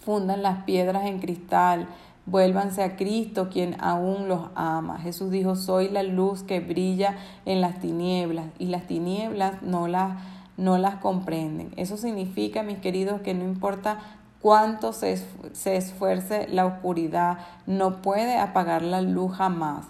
Fundan 0.00 0.42
las 0.42 0.64
piedras 0.64 1.04
en 1.04 1.18
cristal 1.18 1.88
Vuélvanse 2.26 2.82
a 2.82 2.96
Cristo, 2.96 3.50
quien 3.50 3.76
aún 3.80 4.26
los 4.26 4.48
ama. 4.56 4.98
Jesús 4.98 5.30
dijo, 5.30 5.54
soy 5.54 5.88
la 5.88 6.02
luz 6.02 6.42
que 6.42 6.58
brilla 6.58 7.16
en 7.44 7.60
las 7.60 7.78
tinieblas 7.78 8.46
y 8.58 8.66
las 8.66 8.88
tinieblas 8.88 9.62
no 9.62 9.86
las, 9.86 10.18
no 10.56 10.78
las 10.78 10.96
comprenden. 10.96 11.72
Eso 11.76 11.96
significa, 11.96 12.62
mis 12.62 12.78
queridos, 12.78 13.20
que 13.20 13.34
no 13.34 13.44
importa 13.44 13.98
cuánto 14.40 14.92
se, 14.92 15.22
se 15.52 15.76
esfuerce 15.76 16.48
la 16.48 16.66
oscuridad, 16.66 17.38
no 17.66 18.02
puede 18.02 18.38
apagar 18.38 18.82
la 18.82 19.00
luz 19.00 19.32
jamás. 19.36 19.86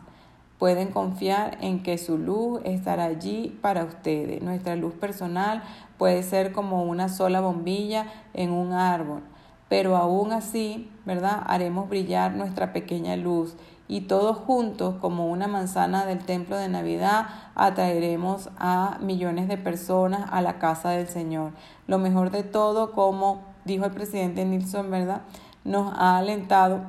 Pueden 0.58 0.88
confiar 0.88 1.58
en 1.60 1.82
que 1.82 1.98
su 1.98 2.16
luz 2.16 2.60
estará 2.64 3.04
allí 3.04 3.58
para 3.60 3.84
ustedes. 3.84 4.42
Nuestra 4.42 4.74
luz 4.74 4.94
personal 4.94 5.62
puede 5.98 6.22
ser 6.22 6.52
como 6.52 6.84
una 6.84 7.08
sola 7.08 7.40
bombilla 7.40 8.06
en 8.32 8.50
un 8.50 8.72
árbol 8.72 9.22
pero 9.68 9.96
aún 9.96 10.32
así, 10.32 10.90
¿verdad? 11.04 11.42
Haremos 11.46 11.88
brillar 11.88 12.34
nuestra 12.34 12.72
pequeña 12.72 13.16
luz 13.16 13.56
y 13.88 14.02
todos 14.02 14.36
juntos, 14.36 14.96
como 15.00 15.28
una 15.28 15.46
manzana 15.46 16.06
del 16.06 16.24
templo 16.24 16.56
de 16.56 16.68
Navidad, 16.68 17.26
atraeremos 17.54 18.50
a 18.58 18.98
millones 19.00 19.48
de 19.48 19.58
personas 19.58 20.28
a 20.32 20.40
la 20.40 20.58
casa 20.58 20.90
del 20.90 21.08
Señor. 21.08 21.52
Lo 21.86 21.98
mejor 21.98 22.30
de 22.30 22.42
todo, 22.42 22.92
como 22.92 23.42
dijo 23.64 23.84
el 23.84 23.92
presidente 23.92 24.44
Nilsson, 24.44 24.90
¿verdad? 24.90 25.22
Nos 25.64 25.92
ha 25.96 26.18
alentado 26.18 26.80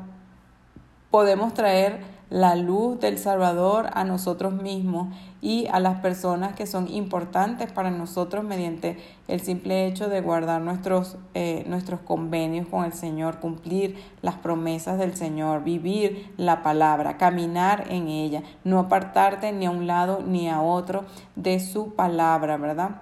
podemos 1.11 1.53
traer 1.53 2.01
la 2.29 2.55
luz 2.55 2.99
del 2.99 3.17
Salvador 3.17 3.89
a 3.93 4.03
nosotros 4.03 4.53
mismos 4.53 5.15
y 5.41 5.67
a 5.67 5.79
las 5.79 6.01
personas 6.01 6.55
que 6.55 6.65
son 6.65 6.89
importantes 6.89 7.71
para 7.71 7.89
nosotros 7.89 8.43
mediante 8.43 8.97
el 9.27 9.39
simple 9.39 9.87
hecho 9.87 10.09
de 10.09 10.19
guardar 10.19 10.61
nuestros, 10.61 11.17
eh, 11.35 11.63
nuestros 11.67 12.01
convenios 12.01 12.67
con 12.67 12.83
el 12.83 12.93
Señor, 12.93 13.39
cumplir 13.39 13.95
las 14.21 14.35
promesas 14.35 14.97
del 14.97 15.15
Señor, 15.15 15.63
vivir 15.63 16.33
la 16.37 16.63
palabra, 16.63 17.17
caminar 17.17 17.85
en 17.89 18.09
ella, 18.09 18.43
no 18.63 18.79
apartarte 18.79 19.53
ni 19.53 19.65
a 19.65 19.71
un 19.71 19.87
lado 19.87 20.21
ni 20.25 20.49
a 20.49 20.61
otro 20.61 21.05
de 21.35 21.59
su 21.59 21.93
palabra, 21.93 22.57
¿verdad? 22.57 23.01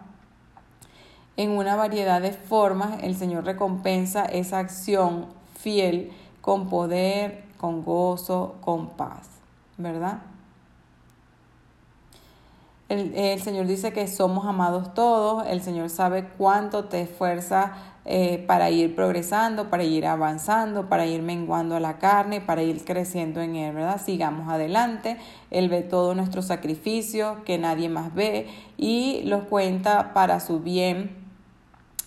En 1.37 1.51
una 1.51 1.75
variedad 1.75 2.21
de 2.21 2.31
formas 2.31 3.01
el 3.01 3.15
Señor 3.15 3.43
recompensa 3.43 4.23
esa 4.23 4.59
acción 4.59 5.25
fiel 5.55 6.11
con 6.41 6.69
poder, 6.69 7.44
con 7.57 7.83
gozo, 7.83 8.55
con 8.61 8.89
paz, 8.89 9.27
¿verdad? 9.77 10.19
El, 12.87 13.41
Señor 13.41 13.65
dice 13.65 13.93
que 13.93 14.07
somos 14.07 14.45
amados 14.45 14.93
todos, 14.93 15.43
el 15.47 15.61
Señor 15.61 15.89
sabe 15.89 16.27
cuánto 16.37 16.85
te 16.85 17.01
esfuerza 17.01 17.73
eh, 18.05 18.43
para 18.45 18.69
ir 18.69 18.93
progresando, 18.93 19.71
para 19.71 19.83
ir 19.83 20.05
avanzando, 20.05 20.87
para 20.87 21.07
ir 21.07 21.23
menguando 21.23 21.75
a 21.75 21.79
la 21.79 21.97
carne, 21.97 22.41
para 22.41 22.61
ir 22.61 22.85
creciendo 22.85 23.41
en 23.41 23.55
Él, 23.55 23.73
¿verdad? 23.73 23.99
Sigamos 23.99 24.49
adelante, 24.49 25.17
Él 25.49 25.67
ve 25.67 25.81
todo 25.81 26.13
nuestro 26.13 26.43
sacrificio 26.43 27.43
que 27.43 27.57
nadie 27.57 27.89
más 27.89 28.13
ve 28.13 28.49
y 28.77 29.23
los 29.23 29.45
cuenta 29.45 30.13
para 30.13 30.39
su 30.39 30.59
bien 30.59 31.25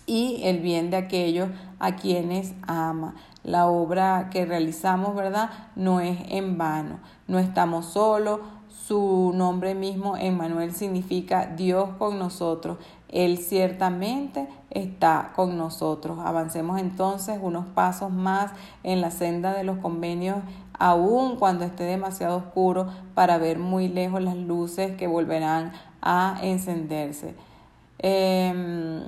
y 0.05 0.39
el 0.45 0.59
bien 0.59 0.91
de 0.91 0.97
aquellos 0.97 1.49
a 1.79 1.97
quienes 1.97 2.53
ama. 2.65 3.15
La 3.43 3.67
obra 3.67 4.29
que 4.31 4.45
realizamos, 4.45 5.15
¿verdad? 5.15 5.49
No 5.75 6.01
es 6.01 6.19
en 6.29 6.57
vano, 6.57 6.99
no 7.27 7.39
estamos 7.39 7.85
solos. 7.85 8.39
Su 8.69 9.33
nombre 9.35 9.75
mismo, 9.75 10.17
Emmanuel, 10.17 10.73
significa 10.73 11.45
Dios 11.45 11.89
con 11.99 12.17
nosotros. 12.17 12.77
Él 13.07 13.37
ciertamente 13.37 14.47
está 14.71 15.31
con 15.35 15.57
nosotros. 15.57 16.19
Avancemos 16.19 16.79
entonces 16.79 17.39
unos 17.41 17.65
pasos 17.67 18.11
más 18.11 18.51
en 18.83 19.01
la 19.01 19.11
senda 19.11 19.53
de 19.53 19.63
los 19.63 19.77
convenios, 19.77 20.37
aun 20.77 21.35
cuando 21.37 21.65
esté 21.65 21.83
demasiado 21.83 22.37
oscuro, 22.37 22.87
para 23.13 23.37
ver 23.37 23.59
muy 23.59 23.87
lejos 23.87 24.21
las 24.21 24.35
luces 24.35 24.95
que 24.97 25.07
volverán 25.07 25.71
a 26.01 26.39
encenderse. 26.41 27.35
Eh, 27.99 29.03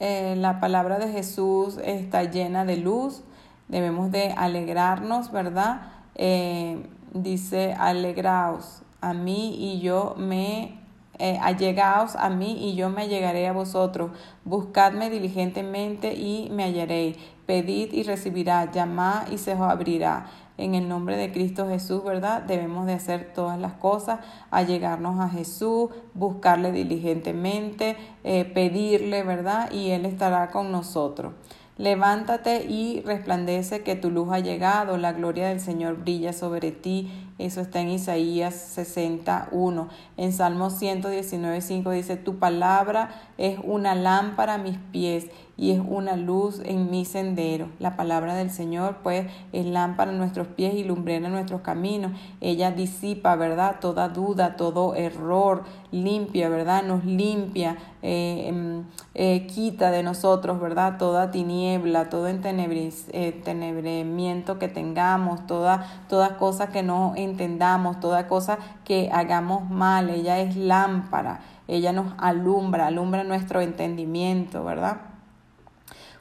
eh, 0.00 0.36
la 0.36 0.60
palabra 0.60 0.98
de 0.98 1.10
Jesús 1.10 1.78
está 1.82 2.24
llena 2.24 2.64
de 2.64 2.76
luz, 2.76 3.22
debemos 3.68 4.10
de 4.12 4.32
alegrarnos, 4.36 5.32
¿verdad? 5.32 5.82
Eh, 6.14 6.86
dice, 7.12 7.74
alegraos 7.74 8.82
a 9.00 9.12
mí 9.12 9.56
y 9.58 9.80
yo 9.80 10.14
me, 10.16 10.80
eh, 11.18 11.38
allegaos 11.42 12.16
a 12.16 12.30
mí 12.30 12.68
y 12.68 12.76
yo 12.76 12.90
me 12.90 13.02
allegaré 13.02 13.48
a 13.48 13.52
vosotros, 13.52 14.12
buscadme 14.44 15.10
diligentemente 15.10 16.14
y 16.14 16.48
me 16.50 16.64
hallaréis, 16.64 17.16
pedid 17.46 17.92
y 17.92 18.02
recibirá, 18.04 18.70
llamad 18.70 19.28
y 19.30 19.38
se 19.38 19.54
os 19.54 19.60
abrirá 19.60 20.26
en 20.58 20.74
el 20.74 20.88
nombre 20.88 21.16
de 21.16 21.32
Cristo 21.32 21.68
Jesús, 21.68 22.04
¿verdad? 22.04 22.42
Debemos 22.42 22.86
de 22.86 22.92
hacer 22.92 23.32
todas 23.32 23.58
las 23.58 23.74
cosas, 23.74 24.20
allegarnos 24.50 25.20
a 25.20 25.30
Jesús, 25.30 25.90
buscarle 26.14 26.72
diligentemente, 26.72 27.96
eh, 28.24 28.44
pedirle, 28.44 29.22
¿verdad? 29.22 29.70
Y 29.72 29.90
Él 29.90 30.04
estará 30.04 30.50
con 30.50 30.70
nosotros. 30.72 31.32
Levántate 31.78 32.64
y 32.64 33.02
resplandece 33.02 33.84
que 33.84 33.94
tu 33.94 34.10
luz 34.10 34.32
ha 34.32 34.40
llegado, 34.40 34.96
la 34.96 35.12
gloria 35.12 35.48
del 35.48 35.60
Señor 35.60 35.98
brilla 35.98 36.32
sobre 36.32 36.72
ti. 36.72 37.27
Eso 37.38 37.60
está 37.60 37.80
en 37.80 37.90
Isaías 37.90 38.54
61. 38.54 39.88
En 40.16 40.32
Salmo 40.32 40.70
119, 40.70 41.60
5 41.60 41.90
dice, 41.92 42.16
tu 42.16 42.38
palabra 42.38 43.10
es 43.38 43.58
una 43.62 43.94
lámpara 43.94 44.54
a 44.54 44.58
mis 44.58 44.76
pies 44.90 45.26
y 45.58 45.72
es 45.72 45.82
una 45.84 46.16
luz 46.16 46.62
en 46.64 46.90
mi 46.90 47.04
sendero. 47.04 47.68
La 47.80 47.96
palabra 47.96 48.36
del 48.36 48.50
Señor, 48.50 48.98
pues, 49.02 49.26
es 49.52 49.66
lámpara 49.66 50.12
en 50.12 50.18
nuestros 50.18 50.46
pies 50.46 50.74
y 50.74 50.84
lumbrera 50.84 51.28
nuestros 51.28 51.62
caminos. 51.62 52.12
Ella 52.40 52.70
disipa, 52.70 53.34
¿verdad? 53.34 53.80
Toda 53.80 54.08
duda, 54.08 54.54
todo 54.54 54.94
error, 54.94 55.64
limpia, 55.90 56.48
¿verdad? 56.48 56.84
Nos 56.84 57.04
limpia, 57.04 57.76
eh, 58.02 58.44
em, 58.46 58.84
eh, 59.14 59.48
quita 59.48 59.90
de 59.90 60.04
nosotros, 60.04 60.60
¿verdad? 60.60 60.96
Toda 60.96 61.32
tiniebla, 61.32 62.08
todo 62.08 62.28
entenebramiento 62.28 64.52
eh, 64.52 64.58
que 64.58 64.68
tengamos, 64.68 65.44
toda, 65.48 66.04
toda 66.08 66.36
cosa 66.36 66.68
que 66.68 66.84
no 66.84 67.14
entendamos, 67.28 68.00
toda 68.00 68.26
cosa 68.26 68.58
que 68.84 69.10
hagamos 69.12 69.68
mal. 69.70 70.10
Ella 70.10 70.38
es 70.40 70.56
lámpara, 70.56 71.40
ella 71.66 71.92
nos 71.92 72.14
alumbra, 72.18 72.86
alumbra 72.86 73.24
nuestro 73.24 73.60
entendimiento, 73.60 74.64
¿verdad? 74.64 74.98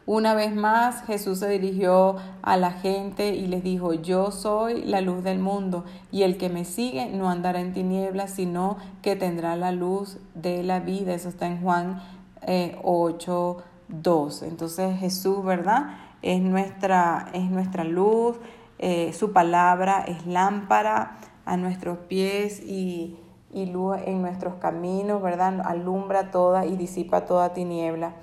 Una 0.08 0.36
vez 0.36 0.56
más 0.56 1.04
Jesús 1.04 1.40
se 1.40 1.50
dirigió 1.50 2.16
a 2.42 2.56
la 2.56 2.72
gente 2.72 3.36
y 3.36 3.46
les 3.48 3.62
dijo, 3.62 3.94
yo 3.94 4.32
soy 4.32 4.86
la 4.86 5.02
luz 5.02 5.22
del 5.22 5.40
mundo 5.40 5.84
y 6.14 6.24
el 6.24 6.38
que 6.38 6.48
me 6.48 6.64
sigue 6.64 7.10
no 7.10 7.30
andará 7.30 7.60
en 7.60 7.74
tinieblas, 7.74 8.32
sino 8.32 8.78
que 9.02 9.18
tendrá 9.18 9.58
la 9.58 9.74
luz 9.74 10.18
de 10.34 10.64
la 10.64 10.80
vida. 10.80 11.14
Eso 11.14 11.28
está 11.28 11.48
en 11.48 11.62
Juan 11.62 12.02
eh, 12.44 12.80
8, 12.84 13.58
12. 13.90 14.48
Entonces 14.48 14.98
Jesús, 14.98 15.44
¿verdad? 15.44 15.98
Es 16.22 16.42
nuestra, 16.42 17.28
es 17.34 17.50
nuestra 17.50 17.84
luz, 17.84 18.38
eh, 18.80 19.14
su 19.14 19.34
palabra 19.34 20.04
es 20.08 20.26
lámpara 20.28 21.18
a 21.46 21.58
nuestros 21.58 21.98
pies 21.98 22.62
y, 22.62 23.20
y 23.52 23.66
luz 23.68 23.98
en 24.06 24.22
nuestros 24.22 24.56
caminos, 24.56 25.22
¿verdad? 25.22 25.62
Alumbra 25.66 26.32
toda 26.32 26.66
y 26.66 26.76
disipa 26.76 27.26
toda 27.26 27.54
tiniebla. 27.54 28.14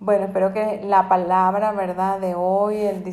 Bueno, 0.00 0.24
espero 0.24 0.52
que 0.52 0.82
la 0.84 1.08
palabra, 1.08 1.72
¿verdad?, 1.72 2.20
de 2.20 2.34
hoy, 2.34 2.76
el 2.78 3.04
de, 3.04 3.12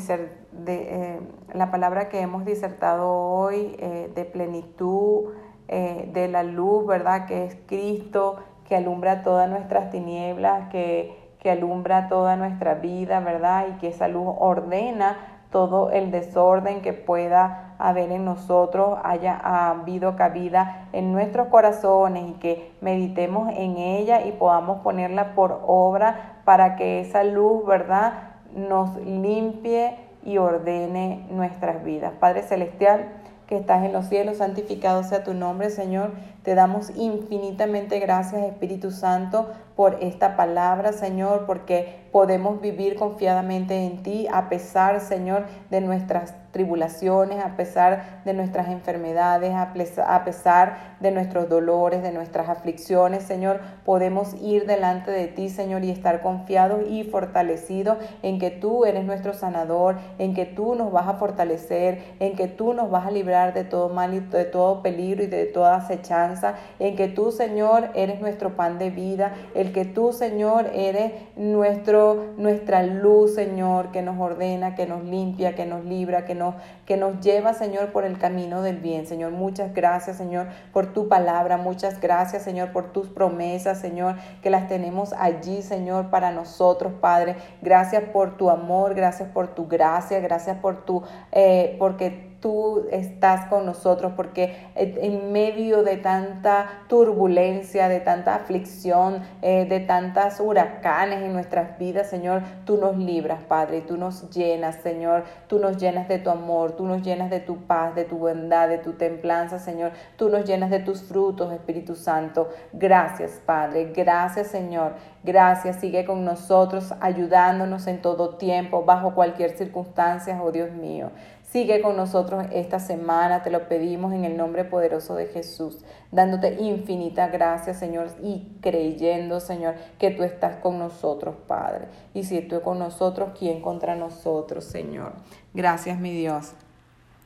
eh, 0.68 1.20
la 1.54 1.72
palabra 1.72 2.10
que 2.10 2.20
hemos 2.20 2.44
disertado 2.44 3.10
hoy 3.10 3.76
eh, 3.80 4.12
de 4.14 4.26
plenitud, 4.26 5.32
de 5.68 6.28
la 6.28 6.44
luz, 6.44 6.86
¿verdad?, 6.86 7.28
que 7.28 7.46
es 7.46 7.56
Cristo, 7.66 8.36
que 8.68 8.76
alumbra 8.76 9.24
todas 9.24 9.50
nuestras 9.50 9.90
tinieblas, 9.90 10.70
que, 10.70 11.18
que 11.40 11.50
alumbra 11.50 12.10
toda 12.10 12.36
nuestra 12.36 12.74
vida, 12.74 13.22
¿verdad?, 13.22 13.68
y 13.70 13.80
que 13.80 13.88
esa 13.88 14.10
luz 14.10 14.36
ordena 14.38 15.16
todo 15.52 15.92
el 15.92 16.12
desorden 16.12 16.82
que 16.82 16.94
pueda 16.94 17.76
haber 17.78 18.12
en 18.12 18.26
nosotros, 18.26 19.00
haya 19.04 19.36
habido 19.70 20.16
cabida 20.16 20.88
en 20.94 21.12
nuestros 21.12 21.48
corazones 21.48 22.30
y 22.30 22.34
que 22.34 22.72
meditemos 22.80 23.50
en 23.56 23.78
ella 23.78 24.26
y 24.26 24.32
podamos 24.32 24.82
ponerla 24.82 25.36
por 25.36 25.62
obra 25.66 26.42
para 26.46 26.76
que 26.76 27.02
esa 27.02 27.24
luz, 27.24 27.66
¿verdad?, 27.66 28.14
nos 28.56 28.98
limpie 28.98 29.96
y 30.24 30.38
ordene 30.38 31.26
nuestras 31.30 31.84
vidas. 31.84 32.14
Padre 32.20 32.44
Celestial, 32.44 33.08
que 33.48 33.58
estás 33.58 33.84
en 33.84 33.92
los 33.92 34.06
cielos, 34.06 34.38
santificado 34.38 35.04
sea 35.04 35.24
tu 35.24 35.34
nombre, 35.34 35.70
Señor. 35.70 36.12
Te 36.44 36.56
damos 36.56 36.90
infinitamente 36.96 38.00
gracias, 38.00 38.44
Espíritu 38.44 38.92
Santo, 38.92 39.50
por 39.76 39.98
esta 40.02 40.36
palabra, 40.36 40.94
Señor, 40.94 41.46
porque 41.46 42.02
podemos 42.12 42.62
vivir 42.62 42.96
confiadamente 42.96 43.86
en 43.86 44.04
ti 44.04 44.28
a 44.32 44.50
pesar, 44.50 45.00
Señor, 45.00 45.46
de 45.70 45.82
nuestras 45.82 46.36
tribulaciones, 46.52 47.44
a 47.44 47.56
pesar 47.56 48.22
de 48.26 48.34
nuestras 48.34 48.68
enfermedades, 48.68 49.54
a 49.54 50.24
pesar 50.26 50.98
de 51.00 51.12
nuestros 51.12 51.50
dolores, 51.50 52.04
de 52.04 52.12
nuestras 52.12 52.50
aflicciones, 52.50 53.24
Señor, 53.24 53.62
podemos 53.86 54.34
ir 54.42 54.66
delante 54.66 55.12
de 55.12 55.28
ti, 55.28 55.50
Señor, 55.50 55.84
y 55.84 55.92
estar 55.92 56.22
confiados 56.22 56.82
y 56.90 57.04
fortalecidos 57.06 57.98
en 58.22 58.38
que 58.38 58.52
tú 58.52 58.86
eres 58.86 59.06
nuestro 59.06 59.34
sanador, 59.34 59.96
en 60.20 60.34
que 60.34 60.46
tú 60.46 60.76
nos 60.76 60.92
vas 60.92 61.08
a 61.08 61.14
fortalecer, 61.14 62.04
en 62.20 62.36
que 62.36 62.48
tú 62.48 62.74
nos 62.74 62.92
vas 62.92 63.08
a 63.08 63.12
librar 63.12 63.54
de 63.54 63.64
todo 63.64 63.90
mal 63.90 64.14
y 64.14 64.20
de 64.20 64.46
todo 64.46 64.82
peligro 64.82 65.24
y 65.24 65.28
de 65.28 65.46
toda 65.46 65.76
acechanza, 65.76 66.56
en 66.80 66.96
que 66.96 67.08
tú, 67.08 67.32
Señor, 67.32 67.90
eres 67.96 68.20
nuestro 68.20 68.56
pan 68.58 68.78
de 68.78 68.90
vida, 68.90 69.34
el 69.62 69.72
que 69.72 69.86
tú, 69.86 70.14
Señor, 70.14 70.70
eres 70.74 71.14
nuestro, 71.36 72.34
nuestra 72.38 72.84
luz, 72.84 73.36
Señor, 73.36 73.92
que 73.92 74.02
nos 74.02 74.20
ordena, 74.20 74.76
que 74.76 74.86
nos 74.86 75.04
limpia, 75.04 75.56
que 75.56 75.66
nos 75.66 75.86
libra, 75.86 76.26
que 76.26 76.36
nos, 76.36 76.56
que 76.86 76.98
nos 76.98 77.20
lleva, 77.22 77.54
Señor, 77.54 77.92
por 77.92 78.04
el 78.04 78.18
camino 78.18 78.62
del 78.62 78.78
bien. 78.78 79.08
Señor, 79.08 79.32
muchas 79.32 79.74
gracias, 79.74 80.18
Señor, 80.18 80.48
por 80.74 80.94
tu 80.94 81.08
palabra. 81.08 81.58
Muchas 81.58 82.02
gracias, 82.02 82.44
Señor, 82.44 82.72
por 82.72 82.92
tus 82.92 83.08
promesas, 83.08 83.80
Señor, 83.80 84.16
que 84.42 84.50
las 84.50 84.68
tenemos 84.68 85.14
allí, 85.14 85.62
Señor, 85.62 86.10
para 86.10 86.32
nosotros, 86.32 86.94
Padre. 87.00 87.36
Gracias 87.62 88.04
por 88.12 88.38
tu 88.38 88.50
amor, 88.50 88.96
gracias 88.96 89.30
por 89.30 89.56
tu 89.56 89.68
gracia, 89.68 90.20
gracias 90.20 90.58
por 90.58 90.86
tu, 90.86 91.04
eh, 91.32 91.76
porque 91.80 92.31
tú 92.42 92.88
estás 92.92 93.46
con 93.46 93.66
nosotros, 93.66 94.14
porque 94.16 94.72
en 94.76 95.32
medio 95.32 95.84
de 95.84 95.98
tanta 95.98 96.84
turbulencia, 96.88 97.88
de 97.88 98.00
tanta 98.00 98.36
aflicción, 98.36 99.22
eh, 99.44 99.66
de 99.66 99.80
tantas 99.80 100.40
huracanes 100.40 101.22
en 101.22 101.34
nuestras 101.34 101.78
vidas, 101.78 102.10
Señor, 102.10 102.42
tú 102.66 102.78
nos 102.78 102.98
libras, 102.98 103.44
Padre, 103.48 103.82
tú 103.82 103.96
nos 103.96 104.30
llenas, 104.32 104.76
Señor, 104.78 105.24
tú 105.48 105.60
nos 105.60 105.78
llenas 105.78 106.08
de 106.08 106.18
tu 106.18 106.32
amor, 106.32 106.72
tú 106.72 106.86
nos 106.86 107.04
llenas 107.04 107.30
de 107.30 107.40
tu 107.40 107.58
paz, 107.68 107.94
de 107.94 108.06
tu 108.06 108.18
bondad, 108.18 108.68
de 108.68 108.80
tu 108.80 108.94
templanza, 108.94 109.60
Señor, 109.60 109.92
tú 110.18 110.30
nos 110.30 110.44
llenas 110.46 110.72
de 110.72 110.80
tus 110.80 111.04
frutos, 111.04 111.54
Espíritu 111.54 111.96
Santo. 111.96 112.50
Gracias, 112.74 113.40
Padre, 113.46 113.92
gracias, 113.96 114.48
Señor, 114.48 114.94
gracias, 115.24 115.76
sigue 115.76 116.06
con 116.06 116.26
nosotros, 116.26 116.94
ayudándonos 117.02 117.86
en 117.86 118.02
todo 118.02 118.36
tiempo, 118.38 118.84
bajo 118.84 119.14
cualquier 119.14 119.52
circunstancia, 119.52 120.42
oh 120.42 120.52
Dios 120.52 120.72
mío. 120.72 121.12
Sigue 121.52 121.82
con 121.82 121.98
nosotros 121.98 122.46
esta 122.54 122.80
semana, 122.80 123.44
te 123.44 123.50
lo 123.50 123.68
pedimos 123.68 124.14
en 124.14 124.24
el 124.24 124.38
nombre 124.38 124.64
poderoso 124.64 125.16
de 125.16 125.26
Jesús, 125.26 125.84
dándote 126.10 126.56
infinita 126.62 127.28
gracias, 127.28 127.78
Señor, 127.78 128.08
y 128.24 128.48
creyendo, 128.62 129.42
Señor, 129.42 129.76
que 130.00 130.12
tú 130.12 130.24
estás 130.24 130.56
con 130.62 130.80
nosotros, 130.80 131.36
Padre. 131.48 131.90
Y 132.14 132.24
si 132.24 132.42
tú 132.42 132.62
con 132.62 132.80
nosotros, 132.80 133.32
¿quién 133.38 133.62
contra 133.62 133.98
nosotros, 133.98 134.64
Señor? 134.64 135.12
Gracias, 135.54 136.00
mi 136.00 136.14
Dios. 136.14 136.54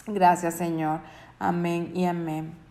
Gracias, 0.07 0.55
Señor. 0.55 1.01
Amén 1.37 1.91
y 1.93 2.05
amén. 2.05 2.64